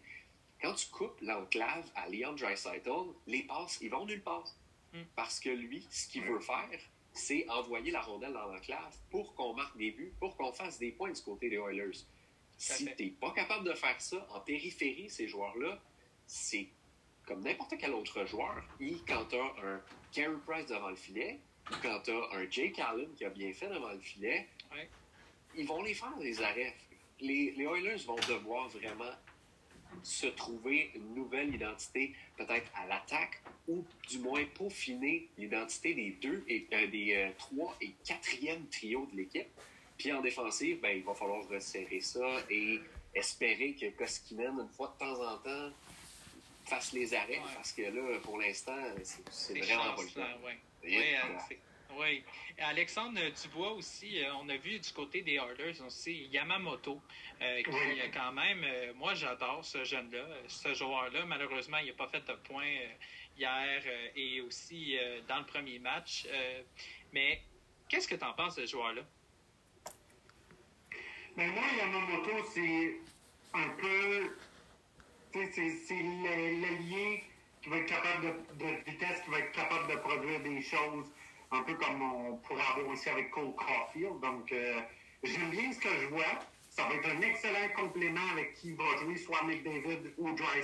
[0.61, 2.89] quand tu coupes l'enclave à Leon Dreisaitl,
[3.27, 4.55] les passes, ils vont nulle part.
[4.93, 5.03] Hmm.
[5.15, 6.79] Parce que lui, ce qu'il veut faire,
[7.11, 10.91] c'est envoyer la rondelle dans l'enclave pour qu'on marque des buts, pour qu'on fasse des
[10.91, 12.05] points du côté des Oilers.
[12.57, 15.81] Si tu n'es pas capable de faire ça en périphérie, ces joueurs-là,
[16.25, 16.69] c'est
[17.25, 18.63] comme n'importe quel autre joueur.
[18.79, 19.81] Et quand tu as un
[20.11, 21.39] Carey Price devant le filet,
[21.71, 24.47] ou quand tu as un Jake Allen qui a bien fait devant le filet,
[25.55, 26.75] ils vont les faire, les arrêts.
[27.19, 29.13] Les, les Oilers vont devoir vraiment
[30.01, 36.43] se trouver une nouvelle identité, peut-être à l'attaque, ou du moins peaufiner l'identité des deux
[36.47, 39.47] et euh, des euh, trois et quatrième trio de l'équipe.
[39.97, 42.79] Puis en défensive, ben, il va falloir resserrer ça et
[43.13, 45.71] espérer que Koskinen, une fois de temps en temps,
[46.73, 48.77] fasse les arrêts, parce que là, pour l'instant,
[49.29, 50.37] c'est vraiment pas le cas.
[50.83, 51.57] Oui,
[51.99, 52.23] oui.
[52.57, 56.99] Alexandre Dubois aussi, euh, on a vu du côté des Oilers aussi Yamamoto,
[57.41, 61.25] euh, qui euh, quand même, moi j'adore ce jeune-là, ce joueur-là.
[61.25, 62.75] Malheureusement, il n'a pas fait de points
[63.37, 63.83] hier
[64.15, 66.25] et aussi dans le premier match.
[67.11, 67.41] mais
[67.89, 69.01] qu'est-ce que tu en penses de ce joueur-là?
[71.35, 72.97] Mais ben, moi, Yamamoto, c'est
[73.53, 74.35] un peu.
[75.33, 77.23] C'est l'allié
[77.61, 81.11] qui va être capable de, vitesse, qui va être capable de produire des choses
[81.51, 84.19] un peu comme on pourrait avoir aussi avec Cole Caulfield.
[84.21, 84.81] Donc, euh,
[85.23, 86.39] j'aime bien ce que je vois.
[86.69, 90.61] Ça va être un excellent complément avec qui va jouer soit McDavid ou Dry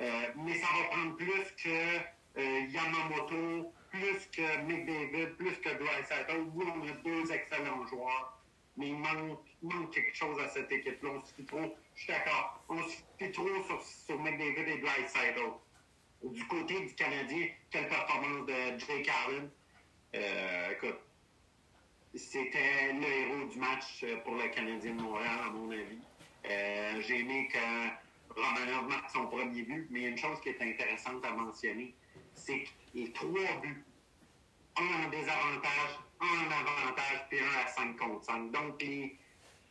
[0.00, 1.98] Euh, mais ça va prendre plus que
[2.38, 8.42] euh, Yamamoto, plus que McDavid, plus que Dry Oui, on a deux excellents joueurs,
[8.76, 9.46] mais il manque,
[9.92, 11.10] quelque chose à cette équipe-là.
[11.10, 15.06] On se trop, je suis d'accord, on se fie trop sur, sur McDavid et Dry
[16.22, 19.50] du côté du Canadien, quelle performance de Jake Allen.
[20.14, 21.00] Euh, écoute,
[22.14, 25.98] c'était le héros du match euh, pour le Canadien de Montréal, à mon avis.
[26.48, 31.24] Euh, j'ai aimé que Romanov marque son premier but, mais une chose qui est intéressante
[31.24, 31.94] à mentionner,
[32.34, 33.84] c'est que les trois buts,
[34.76, 38.50] un en désavantage, un en avantage, puis un à 5 contre 5.
[38.52, 39.16] Donc, les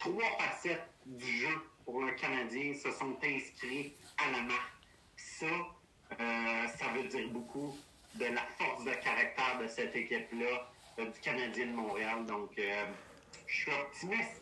[0.01, 4.73] trois facettes du jeu pour le Canadien se sont inscrits à la marque.
[5.15, 7.77] Ça, euh, ça veut dire beaucoup
[8.15, 12.25] de la force de caractère de cette équipe-là, euh, du Canadien de Montréal.
[12.25, 12.85] Donc, euh,
[13.47, 14.41] je suis optimiste.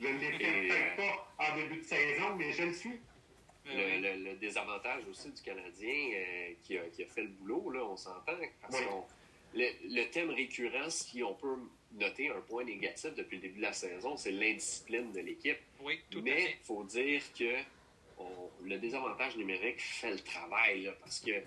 [0.00, 3.00] Je ne l'étais peut-être pas en début de saison, mais je le suis.
[3.68, 8.36] Le, désavantage aussi du Canadien qui, a, fait le boulot, là, on s'entend.
[8.60, 8.80] Parce
[9.54, 11.56] le, thème récurrent, si on peut
[11.96, 15.58] noter un point négatif depuis le début de la saison, c'est l'indiscipline de l'équipe.
[15.80, 17.54] Oui, tout Mais il faut dire que
[18.62, 21.42] le désavantage numérique fait le travail, parce que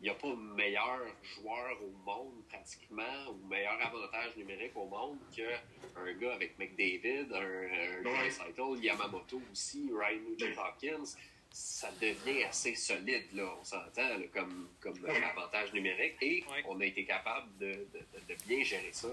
[0.00, 5.18] il n'y a pas meilleur joueur au monde, pratiquement, ou meilleur avantage numérique au monde
[5.36, 11.16] qu'un gars avec McDavid, un, un Yamamoto aussi, Ryan Nugent Hopkins.
[11.52, 17.04] Ça devient assez solide, là, on s'entend, comme, comme avantage numérique, et on a été
[17.04, 17.86] capable de,
[18.28, 19.08] de, bien gérer ça.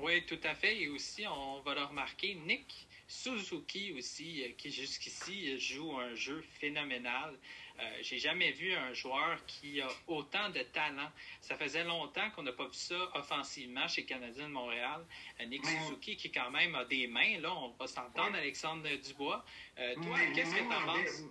[0.00, 0.80] Oui, tout à fait.
[0.80, 6.42] Et aussi, on va le remarquer, Nick Suzuki aussi, euh, qui jusqu'ici joue un jeu
[6.58, 7.36] phénoménal.
[7.78, 11.10] Euh, j'ai jamais vu un joueur qui a autant de talent.
[11.40, 15.04] Ça faisait longtemps qu'on n'a pas vu ça offensivement chez Canadien de Montréal.
[15.40, 19.44] Euh, Nick Suzuki qui quand même a des mains, là, on va s'entendre, Alexandre Dubois.
[19.76, 21.22] toi, qu'est-ce que tu en penses?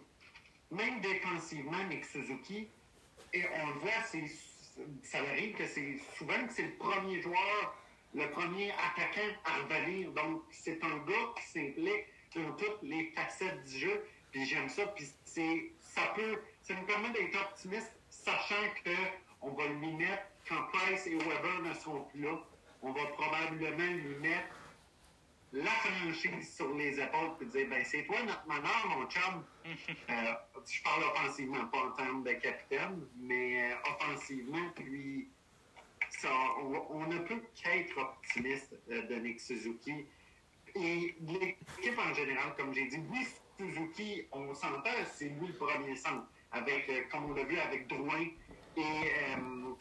[0.70, 2.68] Même défensivement, Nick Suzuki,
[3.34, 4.04] et on le voit,
[5.04, 7.81] ça arrive que c'est souvent que c'est le premier joueur
[8.14, 10.12] le premier attaquant à revenir.
[10.12, 12.06] Donc, c'est un gars qui s'implique
[12.40, 14.06] ont toutes les facettes du jeu.
[14.32, 14.88] Puis j'aime ça.
[14.88, 18.92] Puis c'est, ça peut, ça nous permet d'être optimiste, sachant que
[19.42, 22.40] on va lui mettre, quand Price et Weber ne seront plus là,
[22.84, 24.56] on va probablement lui mettre
[25.54, 29.44] la franchise sur les épaules et dire ben c'est toi notre meneur, mon chum.
[30.10, 30.34] Euh,
[30.66, 35.30] je parle offensivement, pas en termes de capitaine, mais euh, offensivement, puis
[36.12, 36.30] ça,
[36.90, 40.06] on, ne peut qu'être optimiste euh, de Nick Suzuki.
[40.76, 43.26] Et l'équipe en général, comme j'ai dit, oui,
[43.58, 47.88] Suzuki, on s'entend, c'est lui le premier centre, avec, euh, comme on l'a vu avec
[47.88, 48.26] Drouin
[48.78, 49.74] et euh,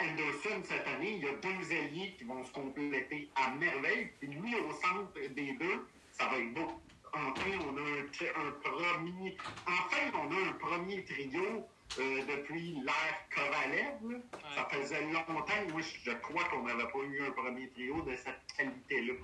[0.00, 4.10] Anderson cette année, il y a deux alliés qui vont se compléter à merveille.
[4.18, 6.68] Puis lui, au centre des deux, ça va être beau.
[7.14, 9.36] Enfin, on a un, un premier.
[9.66, 14.22] Enfin, on a un premier trio euh, depuis l'ère Kovalev.
[14.54, 18.40] Ça faisait longtemps, moi, je crois qu'on n'avait pas eu un premier trio de cette
[18.56, 19.14] qualité-là.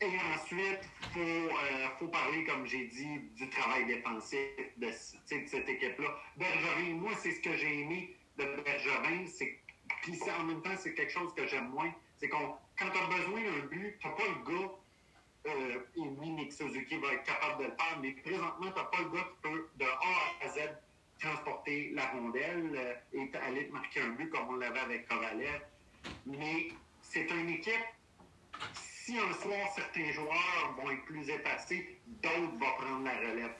[0.00, 4.38] Et ensuite, il faut, euh, faut parler, comme j'ai dit, du travail défensif
[4.76, 6.08] de, de cette équipe-là.
[6.36, 9.26] Bergevin, moi, c'est ce que j'ai aimé de Bergevin.
[9.26, 9.60] c'est
[10.02, 11.92] Puis en même temps, c'est quelque chose que j'aime moins.
[12.16, 14.72] C'est qu'on, quand tu as besoin d'un but, tu n'as pas le gars,
[15.46, 18.84] euh, et oui, Nick Suzuki va être capable de le faire, mais présentement, tu n'as
[18.84, 20.58] pas le gars qui peut, de A à Z,
[21.22, 25.62] transporter la rondelle euh, et aller marquer un but comme on l'avait avec Kovalev.
[26.26, 26.68] Mais
[27.00, 27.86] c'est une équipe
[29.04, 33.50] si un soir certains joueurs vont être plus effacés, d'autres vont prendre la relève.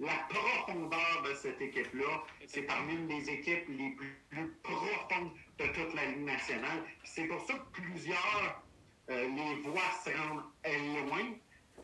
[0.00, 5.94] La profondeur de cette équipe-là, c'est parmi des équipes les plus, plus profondes de toute
[5.94, 6.82] la Ligue nationale.
[7.04, 8.62] C'est pour ça que plusieurs
[9.10, 11.34] euh, les voient se rendre euh, loin,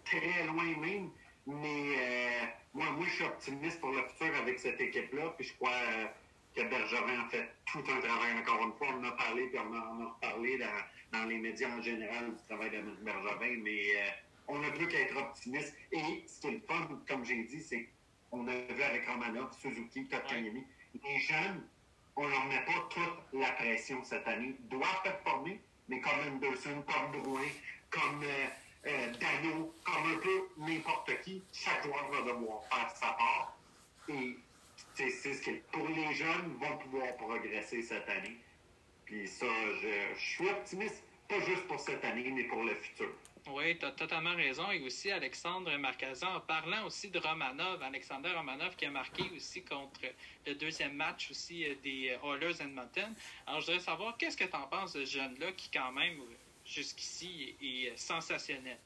[0.05, 1.11] très loin même.
[1.47, 5.35] Mais euh, moi, moi, je suis optimiste pour le futur avec cette équipe-là.
[5.37, 6.07] Puis je crois euh,
[6.57, 8.89] que Bergerin a fait tout un travail encore une fois.
[8.95, 12.35] On en a parlé, puis on en a reparlé dans, dans les médias en général
[12.35, 14.09] du travail de Bergerin, mais euh,
[14.49, 15.77] on ne peut qu'être optimiste.
[15.93, 17.89] Et ce qui est le fun, comme j'ai dit, c'est
[18.31, 21.67] qu'on a vu avec Romanov, Suzuki, Kotkaniemi, les jeunes,
[22.17, 24.55] on leur met pas toute la pression cette année.
[24.59, 27.41] Ils doivent performer, mais comme Anderson, comme Drouin,
[27.91, 28.47] comme euh,
[28.87, 29.13] euh,
[29.85, 33.57] comme un peu n'importe qui, chaque joueur va devoir faire sa part.
[34.09, 34.37] Et
[34.95, 35.63] c'est ce qui est.
[35.71, 38.37] Pour les jeunes, vont pouvoir progresser cette année.
[39.05, 39.47] Puis ça,
[39.81, 43.11] je, suis optimiste, pas juste pour cette année, mais pour le futur.
[43.49, 44.71] Oui, tu as totalement raison.
[44.71, 49.65] Et aussi, Alexandre Marcazan, en parlant aussi de Romanov, Alexander Romanov qui a marqué aussi
[49.65, 50.01] contre
[50.47, 53.13] le deuxième match aussi euh, des euh, Oilers Edmonton.
[53.47, 56.21] Alors, je voudrais savoir, qu'est-ce que tu en penses de ce jeune-là qui, quand même,
[56.73, 58.79] jusqu'ici, est, est sensationnel?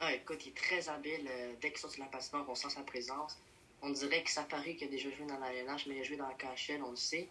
[0.00, 1.28] Ah, écoute, il est très habile.
[1.30, 3.38] euh, dès qu'il sort sur la patinoire, on sent sa présence.
[3.82, 6.04] On dirait que ça paraît qu'il a déjà joué dans la LNH, mais il a
[6.04, 7.28] joué dans la KHL, on le sait.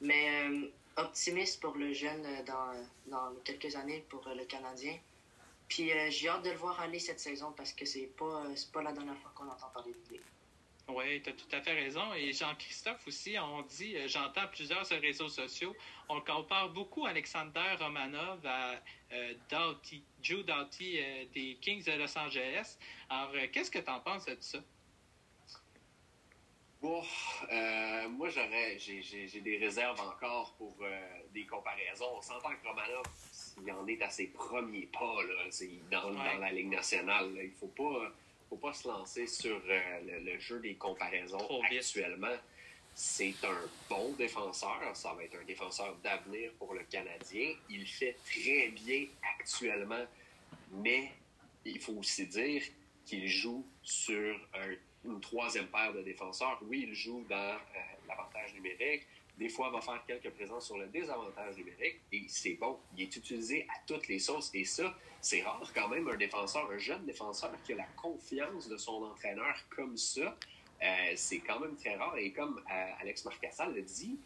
[0.00, 2.42] Mais euh, optimiste pour le jeune euh,
[3.06, 4.98] dans, quelques années pour euh, le Canadien.
[5.68, 8.54] Puis euh, j'ai hâte de le voir aller cette saison parce que c'est pas, euh,
[8.72, 10.20] pas la dernière fois qu'on entend parler de lui.
[10.88, 12.14] Oui, tu as tout à fait raison.
[12.14, 15.74] Et Jean-Christophe aussi, on dit, euh, j'entends plusieurs sur les réseaux sociaux,
[16.08, 18.80] on compare beaucoup Alexander Romanov à
[19.12, 22.78] euh, Doughty, Joe Doughty euh, des Kings de Los Angeles.
[23.10, 24.58] Alors, euh, qu'est-ce que tu en penses de ça?
[26.80, 27.02] Bon,
[28.10, 30.76] moi, j'aurais, j'ai, j'ai- j'ai des réserves encore pour
[31.32, 32.04] des comparaisons.
[32.16, 33.02] On s'entend que Romanov,
[33.60, 36.34] il en est à ses premiers pas là, c'est dans, Ouais.
[36.34, 37.34] dans la Ligue nationale.
[37.34, 37.42] là.
[37.42, 38.12] Il ne faut pas,
[38.48, 42.36] faut pas se lancer sur euh, le, le jeu des comparaisons Trop actuellement.
[42.94, 43.58] C'est un
[43.90, 44.80] bon défenseur.
[44.94, 47.54] Ça va être un défenseur d'avenir pour le Canadien.
[47.68, 49.06] Il fait très bien
[49.38, 50.04] actuellement,
[50.72, 51.10] mais
[51.64, 52.62] il faut aussi dire
[53.04, 56.58] qu'il joue sur un- une troisième paire de défenseurs.
[56.62, 57.58] Oui, il joue dans euh,
[58.08, 59.06] l'avantage numérique.
[59.38, 62.00] Des fois, il va faire quelques présences sur le désavantage numérique.
[62.12, 62.78] Et c'est bon.
[62.96, 64.50] Il est utilisé à toutes les sauces.
[64.54, 68.68] Et ça, c'est rare quand même un défenseur, un jeune défenseur qui a la confiance
[68.68, 70.36] de son entraîneur comme ça.
[70.82, 72.16] Euh, c'est quand même très rare.
[72.16, 74.18] Et comme euh, Alex Marcassal le dit,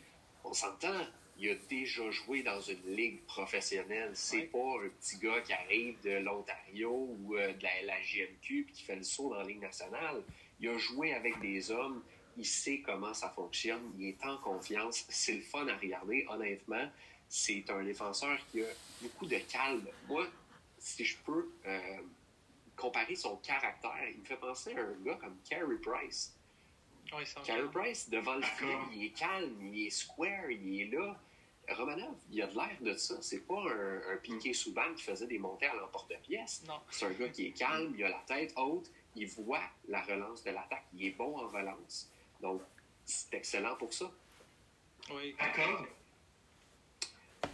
[0.45, 1.07] on s'entend,
[1.39, 4.11] il a déjà joué dans une ligue professionnelle.
[4.15, 4.45] C'est Ouais.
[4.47, 8.83] pas un petit gars qui arrive de l'Ontario ou euh, de la LHJMQ puis qui
[8.85, 10.23] fait le saut dans la Ligue nationale.
[10.61, 12.03] Il a joué avec des hommes.
[12.41, 13.93] Il sait comment ça fonctionne.
[13.99, 15.05] Il est en confiance.
[15.11, 16.27] C'est le fun à regarder.
[16.31, 16.89] Honnêtement,
[17.29, 18.67] c'est un défenseur qui a
[19.03, 19.87] beaucoup de calme.
[20.09, 20.27] Moi,
[20.79, 21.99] si je peux euh,
[22.75, 26.35] comparer son caractère, il me fait penser à un gars comme Carey Price.
[27.13, 31.21] Oui, Carey Price, devant le filet, il est calme, il est square, il est là.
[31.69, 33.17] Romanov, il a de l'air de ça.
[33.21, 36.63] C'est pas un, un Piqué Souban qui faisait des montées à l'emporte-pièce.
[36.67, 36.81] Non.
[36.91, 40.43] C'est un gars qui est calme, il a la tête haute, il voit la relance
[40.43, 42.11] de l'attaque, il est bon en relance.
[42.41, 42.63] Donc,
[43.05, 44.11] c'est excellent pour ça.
[45.11, 45.35] Oui.
[45.39, 45.87] D'accord?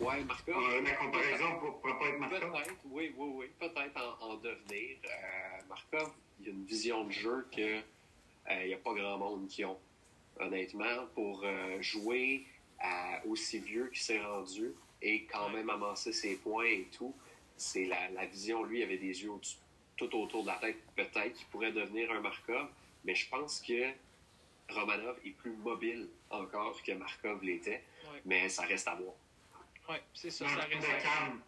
[0.01, 0.57] Ouais, Markov.
[0.57, 2.53] Euh, la comparaison ne pourrait pas être Markov.
[2.53, 3.47] Peut-être, oui, oui, oui.
[3.59, 4.97] Peut-être en, en, devenir.
[5.05, 7.83] Euh, Markov, il y a une vision de jeu qu'il
[8.67, 9.79] n'y a pas grand monde qui ont.
[10.39, 11.47] Honnêtement, pour
[11.81, 12.45] jouer
[12.79, 17.15] à aussi vieux qu'il s'est rendu et quand même amasser ses points et tout,
[17.57, 18.63] c'est la, la, vision.
[18.63, 19.31] Lui, il avait des yeux
[19.97, 20.77] tout autour de la tête.
[20.95, 22.69] Peut-être qu'il pourrait devenir un Markov,
[23.05, 23.93] mais je pense que
[24.69, 28.23] Romanov est plus mobile encore que Markov l'était, ouais.
[28.25, 29.15] mais ça reste à voir.
[29.89, 31.41] Oui, c'est ça, en ça termes reste de calme,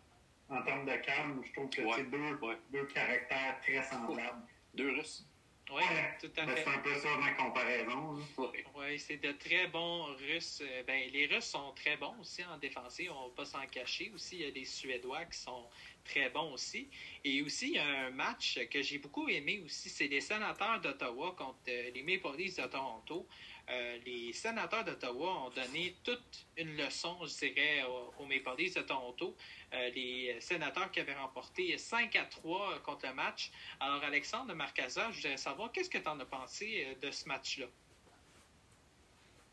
[0.48, 2.56] En termes de calme, je trouve que Ouais, c'est deux, ouais.
[2.70, 4.42] deux caractères très semblables.
[4.74, 5.27] Deux Russes.
[5.70, 5.82] Oui,
[6.20, 6.62] tout à Ben, fait.
[6.64, 8.18] c'est un peu ça ma comparaison.
[8.38, 8.64] Ouais.
[8.74, 10.62] Oui, c'est de très bons Russes.
[10.64, 13.66] Euh, Ben, les Russes sont très bons aussi en défensive, on ne va pas s'en
[13.66, 14.10] cacher.
[14.14, 15.68] Aussi, il y a des Suédois qui sont
[16.04, 16.88] très bons aussi.
[17.24, 20.80] Et aussi, il y a un match que j'ai beaucoup aimé aussi, c'est les sénateurs
[20.80, 23.26] d'Ottawa contre euh, les Maple Leafs de Toronto.
[23.70, 28.74] Euh, les sénateurs d'Ottawa ont donné toute une leçon, je dirais, aux, aux Maple Leafs
[28.74, 29.36] de Toronto.
[29.74, 33.50] Euh, les sénateurs qui avaient remporté 5 à 3 contre le match.
[33.80, 37.28] Alors, Alexandre Marcaza, je voudrais savoir, qu'est-ce que tu en as pensé euh, de ce
[37.28, 37.66] match-là?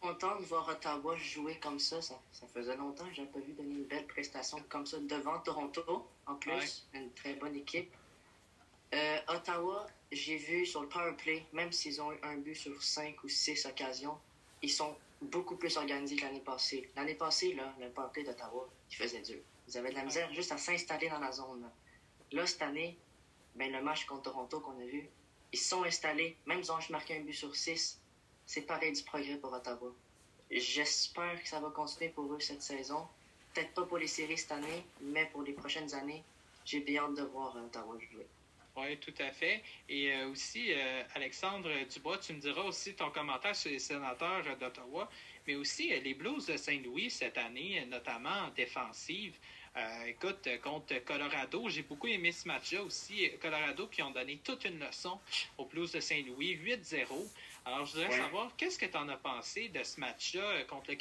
[0.02, 2.00] content de voir Ottawa jouer comme ça.
[2.00, 5.00] Ça, ça faisait longtemps que je n'avais pas vu donner une belle prestation comme ça
[5.00, 6.08] devant Toronto.
[6.28, 7.92] En plus, une très bonne équipe.
[8.96, 12.82] Euh, Ottawa, j'ai vu sur le power play, même s'ils ont eu un but sur
[12.82, 14.18] cinq ou six occasions,
[14.62, 16.90] ils sont beaucoup plus organisés que l'année passée.
[16.96, 19.40] L'année passée, là, le power play d'Ottawa, il faisait dur.
[19.68, 21.70] Ils avaient de la misère juste à s'installer dans la zone.
[22.32, 22.98] Là, cette année,
[23.56, 25.10] ben, le match contre Toronto qu'on a vu,
[25.52, 28.00] ils sont installés, même s'ils ont juste marqué un but sur six,
[28.46, 29.92] c'est pareil du progrès pour Ottawa.
[30.50, 33.08] J'espère que ça va continuer pour eux cette saison.
[33.54, 36.24] Peut-être pas pour les séries cette année, mais pour les prochaines années,
[36.64, 38.28] j'ai bien hâte de voir euh, Ottawa jouer.
[38.78, 39.64] Oui, tout à fait.
[39.88, 44.44] Et euh, aussi, euh, Alexandre Dubois, tu me diras aussi ton commentaire sur les sénateurs
[44.58, 45.10] d'Ottawa,
[45.48, 49.38] mais aussi euh, les Blues de Saint-Louis cette année, notamment en défensive.
[50.08, 53.30] Écoute, contre Colorado, j'ai beaucoup aimé ce match-là aussi.
[53.42, 55.20] Colorado qui ont donné toute une leçon
[55.58, 57.30] aux Blues de Saint-Louis, 8-0.
[57.66, 58.18] Alors, je voudrais Ouais.
[58.18, 60.94] savoir, qu'est-ce que tu en as pensé de ce match-là contre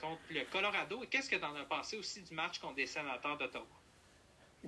[0.00, 2.86] contre le Colorado et qu'est-ce que tu en as pensé aussi du match contre les
[2.86, 3.66] sénateurs d'Ottawa?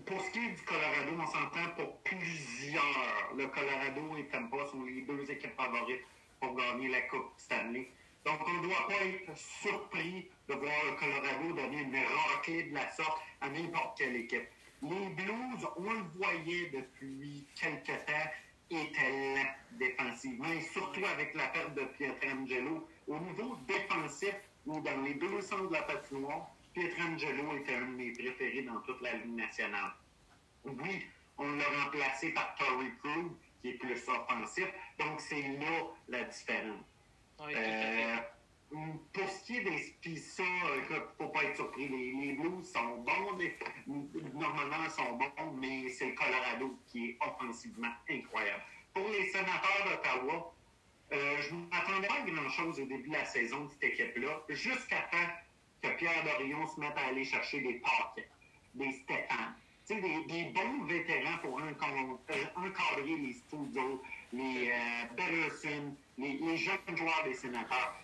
[0.04, 3.32] Pour ce qui est du Colorado, on s'entend pour plusieurs.
[3.35, 6.02] Le Colorado et Tampa sont les deux équipes favorites
[6.38, 7.88] pour gagner la Coupe Stanley.
[8.24, 12.74] Donc, on ne doit pas être surpris de voir le Colorado donner une raclée de
[12.74, 14.48] la sorte à n'importe quelle équipe.
[14.82, 18.30] Les Blues, on le voyait depuis quelques temps,
[18.70, 22.87] étaient lents défensivement, surtout avec la perte de Pietrangelo.
[23.09, 24.35] Au niveau défensif,
[24.66, 28.80] ou dans les deux centres de la patinoire, Pietrangelo était un de mes préférés dans
[28.82, 29.92] toute la Ligue nationale.
[30.64, 31.06] Oui,
[31.38, 34.66] on l'a remplacé par Torrey Krug, qui est plus offensif,
[34.98, 36.84] donc c'est là la différence.
[37.40, 37.52] Oui.
[37.56, 38.16] Euh,
[39.12, 41.88] pour ce qui est des puis ça, il faut pas être surpris.
[41.88, 47.10] Les, les Blues sont bons, les- normalement ils sont bons, mais c'est le Colorado qui
[47.10, 48.62] est offensivement incroyable.
[48.92, 50.52] Pour les sénateurs d'Ottawa,
[51.12, 54.42] euh, je ne m'attendais pas à grand-chose au début de la saison de cette équipe-là,
[54.50, 55.32] jusqu'à temps
[55.82, 58.28] que Pierre Dorion se mette à aller chercher des paquets,
[58.74, 59.54] des Stéphane.
[59.86, 65.94] Tu sais, des, des bons vétérans pour encom- euh, encadrer les Studio, les euh, Betterson,
[66.18, 67.94] les, les jeunes joueurs des sénateurs.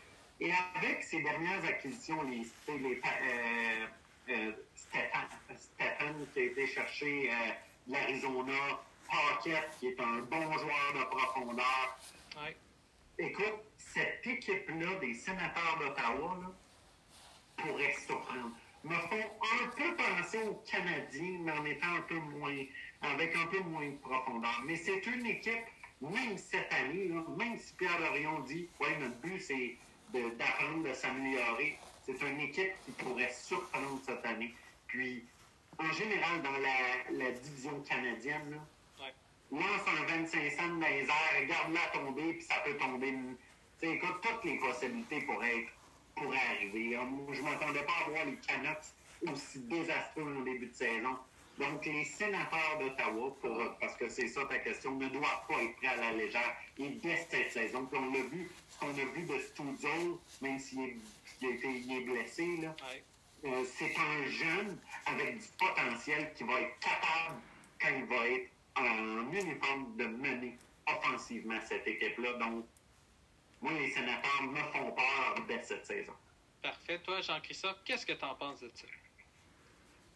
[0.40, 3.86] Et avec ces dernières acquisitions, les, euh,
[4.28, 7.30] euh, Stéphane, Stéphane qui a été cherché
[7.86, 8.80] de l'Arizona,
[9.10, 11.98] Paquette qui est un bon joueur de profondeur,
[12.42, 12.56] Ouais.
[13.18, 16.38] Écoute, cette équipe-là des sénateurs d'Ottawa
[17.62, 18.50] pourrait surprendre.
[18.84, 22.64] Me font un peu penser aux Canadiens, mais en étant un peu moins,
[23.00, 24.60] avec un peu moins de profondeur.
[24.64, 25.64] Mais c'est une équipe,
[26.00, 29.76] même cette année, là, même si Pierre Lorion dit, ouais, notre but c'est
[30.12, 34.54] d'apprendre, de, s'améliorer, c'est une équipe qui pourrait surprendre cette année.
[34.88, 35.24] Puis,
[35.78, 38.58] en général, dans la, la division canadienne, là,
[39.52, 43.12] lance un 25 cents dans les airs, garde-la tomber, puis ça peut tomber.
[43.12, 45.72] Tu sais, écoute, toutes les possibilités pourraient, être,
[46.14, 46.98] pourraient arriver.
[47.32, 51.16] je ne m'attendais pas à voir les Canucks aussi désastreux au début de saison.
[51.58, 55.76] Donc, les sénateurs d'Ottawa, pour- parce que c'est ça ta question, ne doivent pas être
[55.76, 56.56] prêts à la légère.
[56.78, 60.58] Et dès cette saison, puis on l'a vu, ce qu'on a vu de Studio, même
[60.58, 60.96] s'il est,
[61.42, 63.04] il blessé, là, Ouais.
[63.44, 67.40] euh, c'est un jeune avec du potentiel qui va être capable,
[67.80, 70.56] quand il va être en uniforme, de mener
[70.88, 72.32] offensivement cette équipe-là.
[72.38, 72.64] Donc,
[73.62, 76.12] moi, les sénateurs me font peur dès cette saison.
[76.62, 76.98] Parfait.
[77.04, 78.86] Toi, Jean-Christophe, qu'est-ce que tu en penses de ça?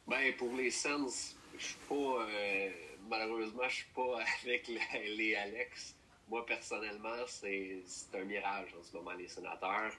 [0.07, 1.95] Ben, pour les Sens, je suis pas.
[2.29, 2.71] euh,
[3.09, 5.95] malheureusement, je suis pas avec les Alex.
[6.29, 9.93] Moi, personnellement, c'est c'est un mirage en ce moment, les sénateurs.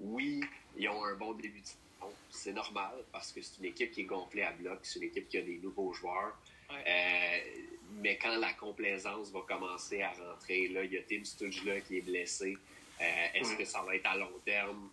[0.00, 0.40] Oui,
[0.76, 2.12] Ils ont un bon début de saison.
[2.30, 5.28] C'est normal parce que c'est une équipe qui est gonflée à bloc, c'est une équipe
[5.28, 6.36] qui a des nouveaux joueurs.
[6.70, 6.82] Ouais.
[6.86, 7.62] Euh,
[8.00, 11.80] mais quand la complaisance va commencer à rentrer, là, il y a Tim Studge là
[11.80, 12.56] qui est blessé.
[13.00, 14.90] Euh, Est-ce que ça va être à long terme?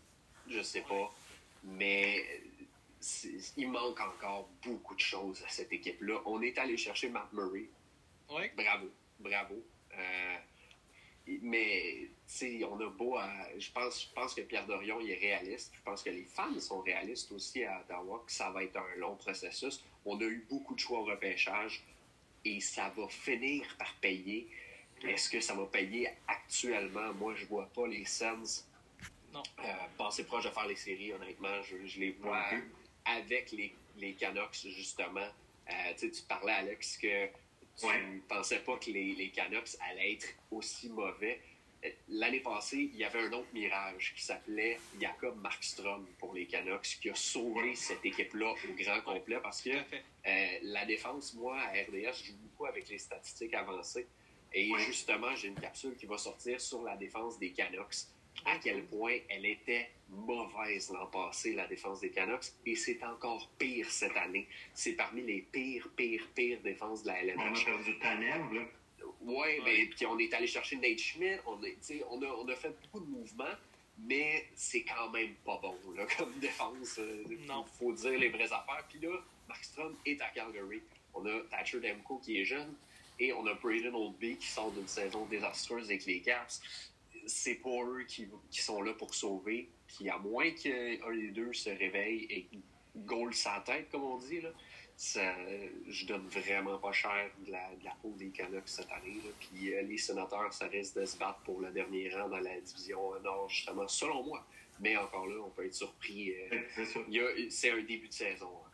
[0.47, 1.13] Je sais pas.
[1.63, 2.41] Mais
[3.57, 6.21] il manque encore beaucoup de choses à cette équipe-là.
[6.25, 7.65] On est allé chercher Matt Murray.
[8.55, 8.89] Bravo,
[9.19, 9.63] bravo.
[9.93, 10.37] Euh,
[11.41, 12.09] mais,
[12.63, 13.29] on a beau à.
[13.57, 15.71] Je pense, je pense que Pierre Dorion il est réaliste.
[15.75, 18.95] Je pense que les fans sont réalistes aussi à Ottawa, que ça va être un
[18.97, 19.83] long processus.
[20.05, 21.83] On a eu beaucoup de choix au repêchage
[22.45, 24.47] et ça va finir par payer.
[25.03, 27.13] Est-ce que ça va payer actuellement?
[27.13, 28.63] Moi, je vois pas les Suns
[29.33, 29.43] Non.
[29.59, 29.63] euh,
[29.97, 31.61] passer proche de faire les séries, honnêtement.
[31.63, 32.69] Je, je les vois plus.
[33.05, 35.27] avec les, les Canucks, justement.
[35.69, 37.27] Euh, tu parlais, Alex, que
[37.77, 38.21] tu Ouais.
[38.27, 41.39] pensais pas que les, les Canucks allaient être aussi mauvais.
[41.85, 46.45] Euh, L'année passée, il y avait un autre mirage qui s'appelait Jacob Markstrom pour les
[46.45, 51.57] Canucks, qui a sauvé cette équipe-là au grand complet parce que euh, la défense, moi,
[51.57, 54.07] à RDS, je joue beaucoup avec les statistiques avancées.
[54.53, 57.95] Et justement, j'ai une capsule qui va sortir sur la défense des Canucks.
[58.45, 62.45] À quel point elle était mauvaise l'an passé, la défense des Canucks.
[62.65, 64.47] Et c'est encore pire cette année.
[64.73, 67.65] C'est parmi les pires, pires, pires défenses de la On a LNH.
[67.65, 68.61] perdu Tanev, là.
[69.21, 69.61] Oui, Ouais.
[69.65, 71.41] mais puis on est allé chercher Nate Schmidt.
[71.45, 73.55] On, est- tu sais, on, a, on a fait beaucoup de mouvements,
[73.97, 76.97] mais c'est quand même pas bon là, comme défense.
[76.99, 77.65] euh, Non.
[77.77, 78.85] faut dire les vraies affaires.
[78.89, 79.09] Puis là,
[79.47, 80.81] Markstrom est à Calgary.
[81.13, 82.73] On a Thatcher Demko qui est jeune
[83.19, 86.61] et on a Braden Oldby qui sort d'une saison désastreuse avec les Caps.
[87.25, 89.69] C'est pas eux qui, qui sont là pour sauver.
[89.87, 92.47] Puis à moins qu'un des deux se réveille et
[92.95, 94.49] goal sa tête, comme on dit, là,
[94.95, 95.33] ça,
[95.87, 99.15] je donne vraiment pas cher de la, de la peau des Canucks cette année.
[99.23, 99.31] là.
[99.39, 102.59] Puis euh, les sénateurs, ça risque de se battre pour le dernier rang dans la
[102.59, 104.45] division Nord, justement, selon moi.
[104.81, 106.31] Mais encore là, on peut être surpris.
[106.51, 108.68] euh, C'est un début de saison encore.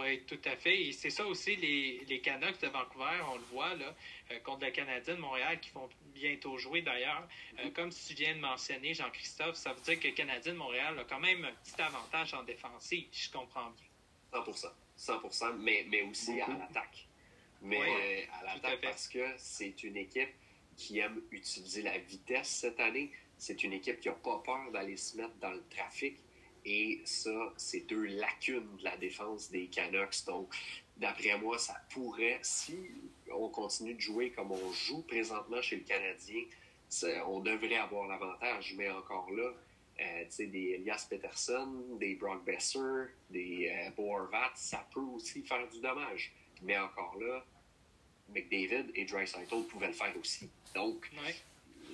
[0.00, 0.82] Oui, tout à fait.
[0.82, 3.94] Et c'est ça aussi, les, les Canucks de Vancouver, on le voit, là,
[4.30, 7.26] euh, contre le Canadien de Montréal, qui vont bientôt jouer d'ailleurs.
[7.58, 10.98] Euh, comme tu viens de mentionner, Jean-Christophe, ça veut dire que le Canadien de Montréal
[10.98, 14.40] a quand même un petit avantage en défensive, je comprends bien.
[14.40, 14.66] 100%.
[14.98, 16.58] 100%, mais, mais aussi à Beaucoup.
[16.60, 17.06] l'attaque.
[17.62, 20.30] Mais euh, à l'attaque parce que c'est une équipe
[20.76, 23.10] qui aime utiliser la vitesse cette année.
[23.36, 26.16] C'est une équipe qui n'a pas peur d'aller se mettre dans le trafic.
[26.64, 30.24] Et ça, c'est deux lacunes de la défense des Canucks.
[30.26, 30.54] Donc,
[30.96, 32.76] d'après moi, ça pourrait, si
[33.32, 36.42] on continue de jouer comme on joue présentement chez le Canadien,
[37.26, 38.74] on devrait avoir l'avantage.
[38.76, 39.52] Mais encore là,
[40.00, 42.78] euh, tu sais, des Elias Peterson, des Brock Besser,
[43.30, 46.32] des euh, Bo Horvat, ça peut aussi faire du dommage.
[46.62, 47.44] Mais encore là,
[48.34, 50.48] McDavid et Dreisaitl pouvaient le faire aussi.
[50.74, 51.34] Donc, Ouais.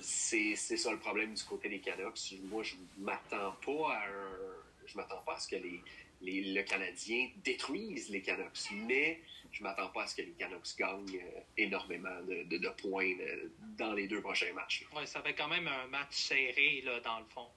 [0.01, 2.35] c'est c'est ça le problème du côté des Canucks.
[2.43, 4.46] Moi, je m'attends pas à un-
[4.87, 5.81] je m'attends pas à ce que les,
[6.21, 9.21] les- le Canadien détruise les Canucks, mais
[9.51, 13.13] je m'attends pas à ce que les Canucks gagnent euh, énormément de, de- de points
[13.19, 14.85] euh, dans les deux prochains matchs.
[14.95, 17.47] Ouais, ça fait quand même un match serré, là, dans le fond.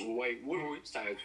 [0.00, 0.78] Oui, oui, oui,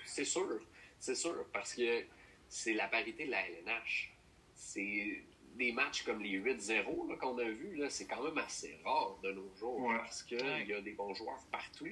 [0.06, 0.60] c'est sûr.
[0.98, 2.04] C'est sûr, parce que
[2.50, 4.12] c'est la parité de la LNH.
[4.56, 5.22] C'est
[5.56, 9.18] des matchs comme les 8-0 là, qu'on a vus, là, c'est quand même assez rare
[9.24, 9.98] de nos jours Ouais.
[9.98, 10.66] parce qu'il Ouais.
[10.66, 11.88] y a des bons joueurs partout.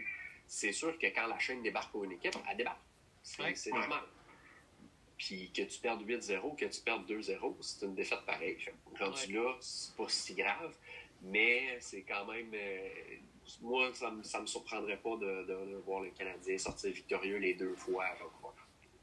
[0.47, 2.81] C'est sûr que quand la chaîne débarque pour une équipe, elle débarque.
[3.35, 3.55] C'est Ouais.
[3.55, 3.79] c'est Ouais.
[3.79, 4.03] normal.
[5.17, 8.57] Puis que tu perdes 8-0, que tu perdes 2-0, c'est une défaite pareille.
[8.99, 10.75] Rendu là, c'est pas si grave,
[11.21, 12.51] mais c'est quand même.
[12.53, 12.89] euh,
[13.61, 17.37] moi, ça me, ça me surprendrait pas de, de- de voir le Canadien sortir victorieux
[17.37, 18.05] les deux fois.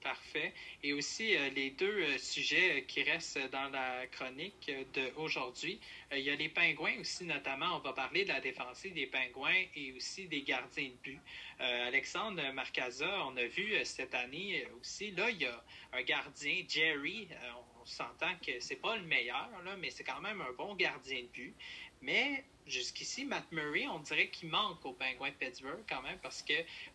[0.03, 0.55] Parfait.
[0.83, 5.79] Et aussi, euh, les deux euh, sujets euh, qui restent dans la chronique d'aujourd'hui,
[6.13, 7.77] il y a les pingouins aussi, notamment.
[7.77, 11.21] On va parler de la défensive des pingouins et aussi des gardiens de but.
[11.61, 17.29] Alexandre Marcaza, on a vu cette année aussi, là, il y a un gardien, Jerry.
[17.81, 21.21] on s'entend que c'est pas le meilleur, là, mais c'est quand même un bon gardien
[21.21, 21.55] de but.
[22.01, 26.43] Mais jusqu'ici, Matt Murray, on dirait qu'il manque aux Pingouins de Pittsburgh quand même parce
[26.43, 26.53] que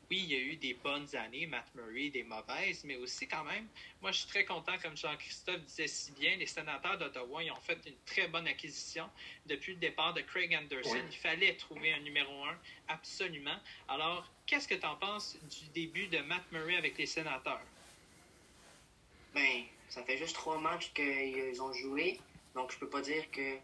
[0.10, 3.44] oui, il y a eu des bonnes années, Matt Murray, des mauvaises, mais aussi quand
[3.44, 3.68] même,
[4.02, 7.56] moi je suis très content, comme Jean-Christophe disait si bien, les sénateurs d'Ottawa, ils ont
[7.56, 9.10] fait une très bonne acquisition
[9.46, 11.02] depuis le départ de Craig Anderson.
[11.10, 12.58] Il fallait trouver un numéro un,
[12.88, 13.58] absolument.
[13.88, 17.62] Alors, qu'est-ce que tu en penses du début de Matt Murray avec les sénateurs?
[19.34, 22.20] Ben, ça fait juste trois matchs qu'ils ont joué.
[22.54, 23.58] Donc, je peux pas dire que.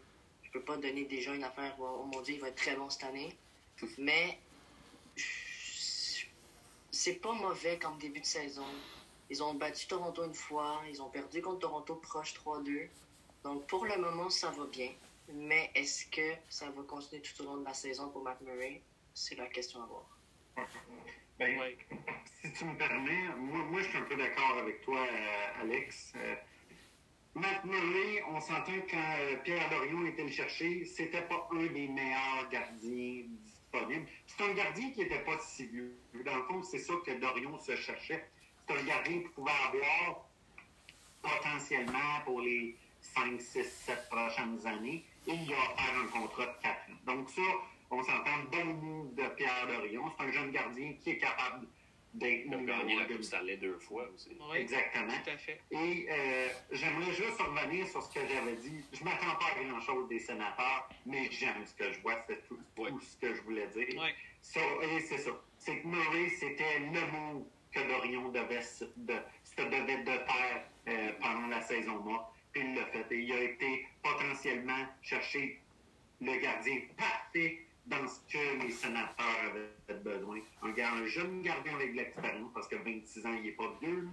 [0.52, 1.74] Je peux pas donner déjà une affaire.
[1.80, 3.34] Oh mon dieu, il va être très bon cette année.
[3.98, 4.38] Mais.
[6.90, 8.66] C'est pas mauvais comme début de saison.
[9.30, 10.82] Ils ont battu Toronto une fois.
[10.90, 12.88] Ils ont perdu contre Toronto proche 3-2.
[13.44, 14.90] Donc, pour le moment, ça va bien.
[15.32, 18.82] Mais est-ce que ça va continuer tout au long de la saison pour Matt Murray?
[19.14, 20.06] C'est la question à voir.
[21.38, 21.78] Ben, Oui.
[22.42, 26.12] si tu me permets, moi, moi je suis un peu d'accord avec toi, euh, Alex.
[26.14, 26.34] Euh,
[27.34, 31.88] Matt Murray, on s'entend quand euh, Pierre Dorion était le chercher, c'était pas un des
[31.88, 34.06] meilleurs gardiens disponibles.
[34.26, 35.96] C'est un gardien qui n'était pas si vieux.
[36.26, 38.28] Dans le fond, c'est ça que Dorion se cherchait.
[38.68, 40.26] C'est un gardien qui pouvait avoir
[41.22, 45.02] potentiellement pour les 5, 6, 7 prochaines années.
[45.26, 47.14] Et il a offert un contrat de 4 ans.
[47.14, 47.42] Donc ça,
[47.90, 50.12] on s'entend bon de Pierre Dorion.
[50.18, 51.66] C'est un jeune gardien qui est capable
[52.14, 54.36] d'être gagné la Coupe Stanley deux fois aussi.
[54.50, 55.12] Oui, Exactement.
[55.24, 55.60] tout à fait.
[55.70, 58.84] Et euh, j'aimerais juste revenir sur ce que j'avais dit.
[58.92, 62.22] Je m'attends pas à grand-chose des sénateurs, mais j'aime ce que je vois.
[62.28, 62.58] C'est tout,
[63.00, 64.02] ce que je voulais dire.
[64.42, 65.30] Ça, et c'est ça.
[65.58, 68.58] C'est que Murray, c'était le mot que Dorion devait
[68.96, 72.26] de, se devait de faire euh, pendant la saison morte.
[72.52, 73.06] Puis il l'a fait.
[73.10, 75.60] Et il a été potentiellement chercher
[76.20, 80.38] le gardien parfait dans ce que les sénateurs avaient besoin.
[80.62, 84.08] Un, un jeune gardien avec de l'expérience, parce que 26 ans, il n'est pas vieux,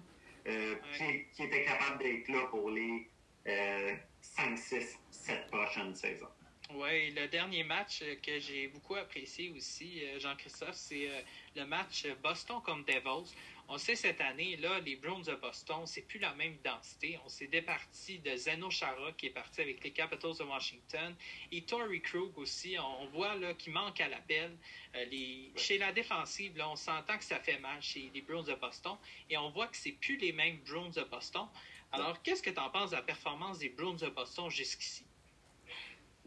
[0.47, 3.07] euh, qui, qui était capable d'être là pour les
[3.47, 6.28] euh, 5, 6, 7 prochaines saisons.
[6.76, 11.22] Oui, le dernier match euh, que j'ai beaucoup apprécié aussi, euh, Jean-Christophe, c'est euh,
[11.55, 13.34] le match Boston contre Devils.
[13.72, 17.20] On sait cette année, là, les Browns de Boston, c'est plus la même identité.
[17.24, 21.15] On s'est départi de Zeno Chara qui est parti avec les Capitals de Washington
[21.51, 22.78] et Torrey Krug aussi.
[22.80, 24.57] On voit là qu'il manque à l'appel.
[24.95, 25.51] Euh, les...
[25.55, 28.97] Chez la défensive, là, on s'entend que ça fait mal chez les Browns de Boston
[29.30, 31.47] et on voit que c'est plus les mêmes Browns de Boston.
[31.91, 35.05] Alors, qu'est-ce que tu en penses de la performance des Browns de Boston jusqu'ici?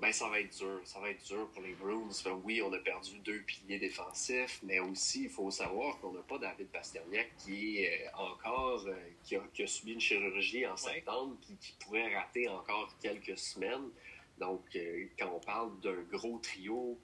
[0.03, 0.80] Ben, ça va être dur.
[0.82, 2.11] Ça va être dur pour les Bruins.
[2.11, 6.22] Fait, oui, on a perdu deux piliers défensifs, mais aussi, il faut savoir qu'on n'a
[6.22, 10.66] pas David Pasterniak qui est euh, encore, euh, qui, a, qui a subi une chirurgie
[10.66, 13.90] en septembre, puis qui pourrait rater encore quelques semaines.
[14.38, 16.98] Donc, euh, quand on parle d'un gros trio,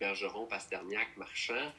[0.00, 1.72] Bergeron, Pasterniak, Marchand,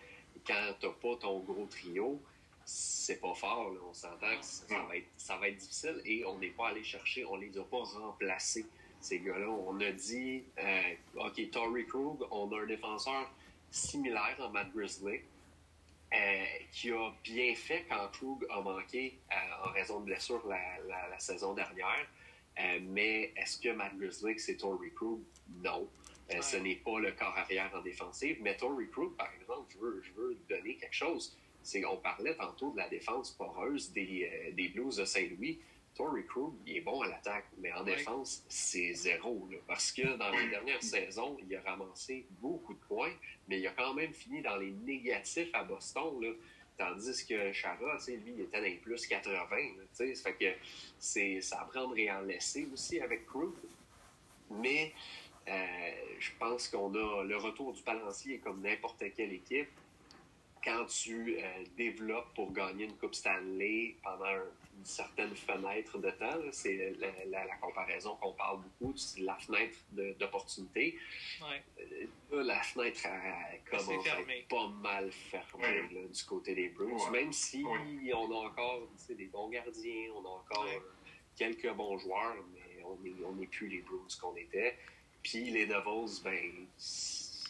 [0.46, 2.22] quand t'as pas ton gros trio,
[2.66, 3.72] c'est pas fort.
[3.72, 3.80] là.
[3.90, 6.68] On s'entend que ça, ça va être, ça va être difficile et on n'est pas
[6.68, 8.68] allé chercher, on les a pas remplacés
[9.06, 9.48] ces gars-là.
[9.50, 10.82] On a dit, euh,
[11.26, 13.30] OK, Torrey Krug, on a un défenseur
[13.72, 15.20] similaire en Matt Grizzly,
[16.14, 20.60] euh, qui a bien fait quand Krug a manqué euh, en raison de blessure la,
[20.88, 22.08] la- la saison dernière.
[22.84, 25.20] Mais est-ce que Matt Grizzly, c'est Torrey Krug?
[25.62, 25.88] Non.
[26.42, 28.38] Ce n'est pas le corps arrière en défensive.
[28.42, 31.36] Mais Torrey Krug, par exemple, je veux, je veux donner quelque chose.
[31.88, 35.60] On parlait tantôt de la défense poreuse des, des Blues de Saint-Louis.
[35.96, 37.96] Torrey Krug, il est bon à l'attaque, mais en Ouais.
[37.96, 39.48] défense, c'est zéro.
[39.50, 39.58] là.
[39.68, 43.14] parce que dans les dernières saisons, il a ramassé beaucoup de points,
[43.48, 46.22] mais il a quand même fini dans les négatifs à Boston.
[46.22, 46.30] là.
[46.78, 49.56] Tandis que Chara, lui, il était dans les plus 80.
[49.78, 50.54] là, fait que
[51.00, 53.54] c'est, ça à prendre et en laisser aussi avec Krug.
[54.50, 54.92] Mais
[55.48, 55.66] euh,
[56.20, 59.70] je pense qu'on a le retour du balancier comme n'importe quelle équipe.
[60.66, 66.10] Quand tu euh, développes pour gagner une Coupe Stanley pendant un- une certaine fenêtre de
[66.10, 69.78] temps, c'est la, la- la comparaison qu'on parle beaucoup, c'est la fenêtre
[70.20, 70.98] d'opportunité.
[71.42, 71.62] Ouais.
[71.80, 72.08] Euh,
[72.38, 73.00] Là, la fenêtre
[73.70, 75.90] commence à être pas mal fermée Ouais.
[75.94, 76.98] là, du côté des Bruins.
[77.12, 77.22] Ouais.
[77.24, 78.14] Même si Ouais.
[78.14, 80.82] on a encore tu sais, des bons gardiens, on a encore Ouais.
[81.38, 84.76] quelques bons joueurs, mais on n'est on n'est plus les Bruins qu'on était.
[85.24, 86.68] Puis les Devils, ben,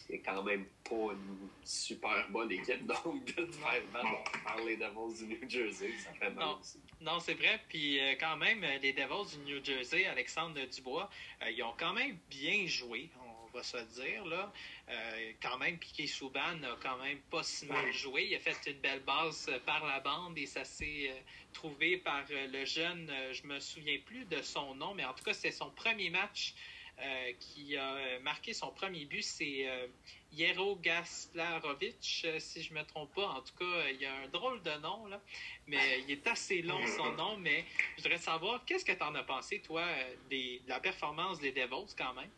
[0.08, 4.76] c'est quand même pas une super bonne équipe, donc de te faire battre par les
[4.76, 6.58] Devils du New Jersey, ça fait mal Non.
[6.60, 6.80] aussi.
[7.00, 7.60] Non, c'est vrai.
[7.68, 11.10] Puis euh, quand même, euh, les Devils du New Jersey, Alexandre Dubois,
[11.42, 14.24] euh, ils ont quand même bien joué, on va se le dire.
[14.26, 14.52] Là.
[14.88, 18.26] Euh, quand même, Piquet Souban a quand même pas si mal joué.
[18.26, 21.14] Il a fait une belle base par la bande et ça s'est euh,
[21.52, 25.14] trouvé par euh, le jeune, euh, je me souviens plus de son nom, mais en
[25.14, 26.54] tout cas, c'est son premier match.
[26.98, 29.86] Euh, qui a euh, marqué son premier but, c'est euh,
[30.32, 33.28] Jero Gaslarovic, euh, si je me trompe pas.
[33.28, 35.20] En tout cas, il y a un drôle de nom, là,
[35.66, 37.36] mais il est assez long son nom.
[37.36, 37.64] Mais
[37.96, 39.84] je voudrais savoir, qu'est-ce que tu en as pensé, toi,
[40.30, 42.30] des- de la performance des Devils quand même?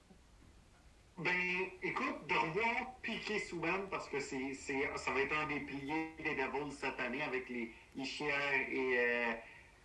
[1.18, 5.60] Ben, écoute, de revoir Piqué Souban, parce que c'est, c'est, ça va être un des
[5.60, 8.28] piliers des Devils cette année avec les Ishier
[8.70, 8.98] et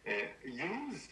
[0.07, 1.09] euh, Hughes.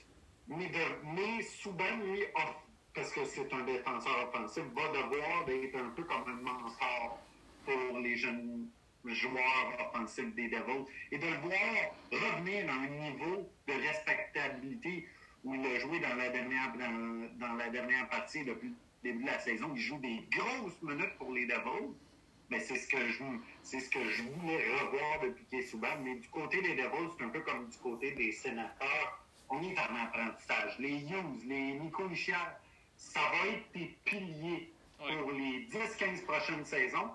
[0.48, 0.70] Mais,
[1.04, 2.56] mais Souban, lui, a-
[2.94, 7.20] parce que c'est un défenseur offensif, va devoir d'être un peu comme un mentor
[7.66, 8.68] pour les jeunes
[9.06, 10.86] joueurs offensifs des Devils.
[11.12, 15.08] Et de le voir revenir à un niveau de respectabilité
[15.44, 16.74] où il a joué dans la dernière,
[17.40, 18.76] dans, la dernière partie depuis le
[19.12, 19.72] début de la saison.
[19.76, 21.94] Il joue des grosses minutes pour les Devils.
[22.50, 23.24] Mais c'est ce que je
[23.64, 25.98] c'est ce que je voulais revoir de Piquet Souban.
[26.04, 29.26] Mais du côté des Devils, c'est un peu comme du côté des sénateurs.
[29.50, 30.78] On est en apprentissage.
[30.80, 32.36] Les Hughes, les Nico Michel,
[33.02, 34.72] ça va être des piliers
[35.04, 35.18] Ouais.
[35.18, 37.10] pour les 10-15 prochaines saisons.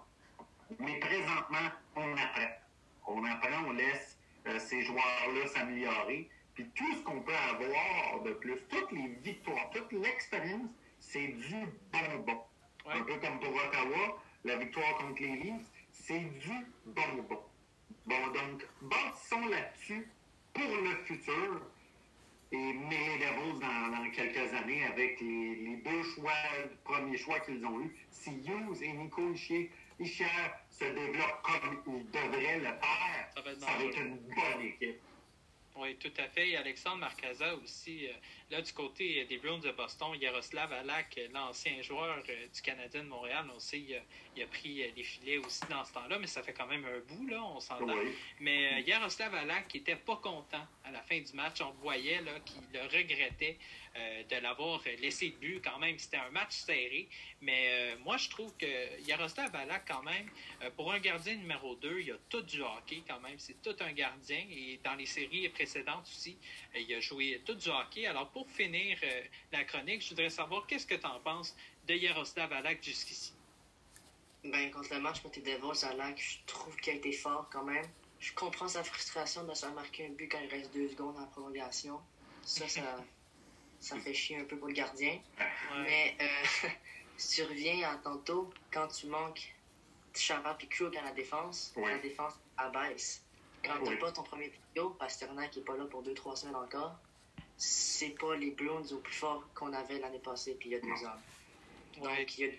[0.80, 2.50] Mais présentement, on apprend.
[3.06, 4.18] On apprend, on laisse
[4.58, 6.28] ces joueurs-là s'améliorer.
[6.54, 10.68] Puis tout ce qu'on peut avoir de plus, toutes les victoires, toute l'expérience,
[10.98, 12.42] c'est du bonbon.
[12.86, 17.40] Un peu comme pour Ottawa, la victoire contre les Leafs, c'est du bonbon.
[18.06, 20.08] Bon, donc, bâtissons là-dessus
[20.52, 21.60] pour le futur
[22.52, 26.32] et mêler les roses dans, quelques années avec les, deux choix,
[26.84, 27.94] premiers choix qu'ils ont eus.
[28.10, 33.98] Si Hughes et Nico Ischier, se développent comme ils devraient le faire, ça va être
[33.98, 35.00] une bonne équipe.
[35.78, 36.50] Oui, tout à fait.
[36.50, 38.12] Et Alexandre Marcaza aussi, euh,
[38.50, 43.08] là, du côté des Bruins de Boston, Yaroslav Alak, l'ancien joueur euh, du Canadien de
[43.08, 46.42] Montréal, on sait, il a, pris euh, les filets aussi dans ce temps-là, mais ça
[46.42, 47.94] fait quand même un bout, là, on s'entend.
[48.40, 52.38] Mais Yaroslav Alak qui n'était pas content à la fin du match, on voyait là,
[52.40, 53.58] qu'il le regrettait
[53.96, 55.98] euh, de l'avoir laissé de but quand même.
[55.98, 57.08] C'était un match serré,
[57.40, 60.28] mais euh, moi je trouve que Yaroslav Balak quand même,
[60.62, 63.38] euh, pour un gardien numéro 2, il a tout du hockey quand même.
[63.38, 66.36] C'est tout un gardien et dans les séries précédentes aussi,
[66.74, 68.06] il a joué tout du hockey.
[68.06, 68.98] Alors pour finir
[69.50, 71.56] la chronique, je voudrais savoir qu'est-ce que tu en penses
[71.88, 73.32] de Yaroslav Balak jusqu'ici?
[74.44, 77.64] Ben, contre le match contre les Devils, Alak, je trouve qu'il a été fort quand
[77.64, 77.86] même.
[78.20, 81.24] Je comprends sa frustration de se marquer un but quand il reste deux secondes en
[81.28, 81.98] prolongation.
[82.42, 83.02] Ça, ça,
[83.80, 85.18] ça fait chier un peu pour le gardien.
[85.78, 86.68] Mais euh,
[87.16, 89.54] si tu reviens à tantôt, quand tu manques
[90.12, 93.24] Chara et Krug à la défense, la défense abaisse.
[93.64, 96.98] Quand tu n'as pas ton premier trio, Pasternak n'est pas là pour 2-3 semaines encore,
[97.56, 100.80] c'est pas les Bruins au plus fort qu'on avait l'année passée puis il y a
[100.80, 102.02] deux ans.
[102.02, 102.52] Donc, il,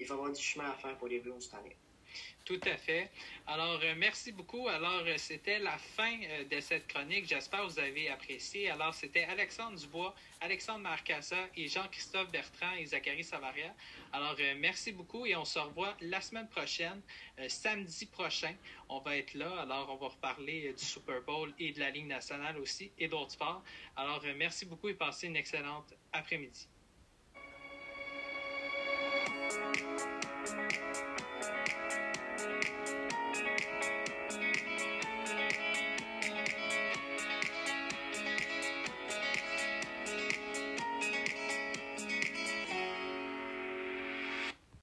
[0.00, 1.76] il va y avoir du chemin à faire pour les Bruins cette année.
[2.44, 3.10] Tout à fait.
[3.46, 4.68] Alors, euh, merci beaucoup.
[4.68, 7.26] Alors, euh, c'était la fin euh, de cette chronique.
[7.26, 8.68] J'espère que vous avez apprécié.
[8.68, 13.74] Alors, c'était Alexandre Dubois, Alexandre Marcassa et Jean-Christophe Bertrand et Zachary Savaria.
[14.12, 17.00] Alors, merci beaucoup et on se revoit la semaine prochaine,
[17.48, 18.54] samedi prochain.
[18.90, 19.62] On va être là.
[19.62, 23.32] Alors, on va reparler du Super Bowl et de la Ligue nationale aussi et d'autres
[23.32, 23.64] sports.
[23.96, 26.68] Alors, merci beaucoup et passez une excellente après-midi.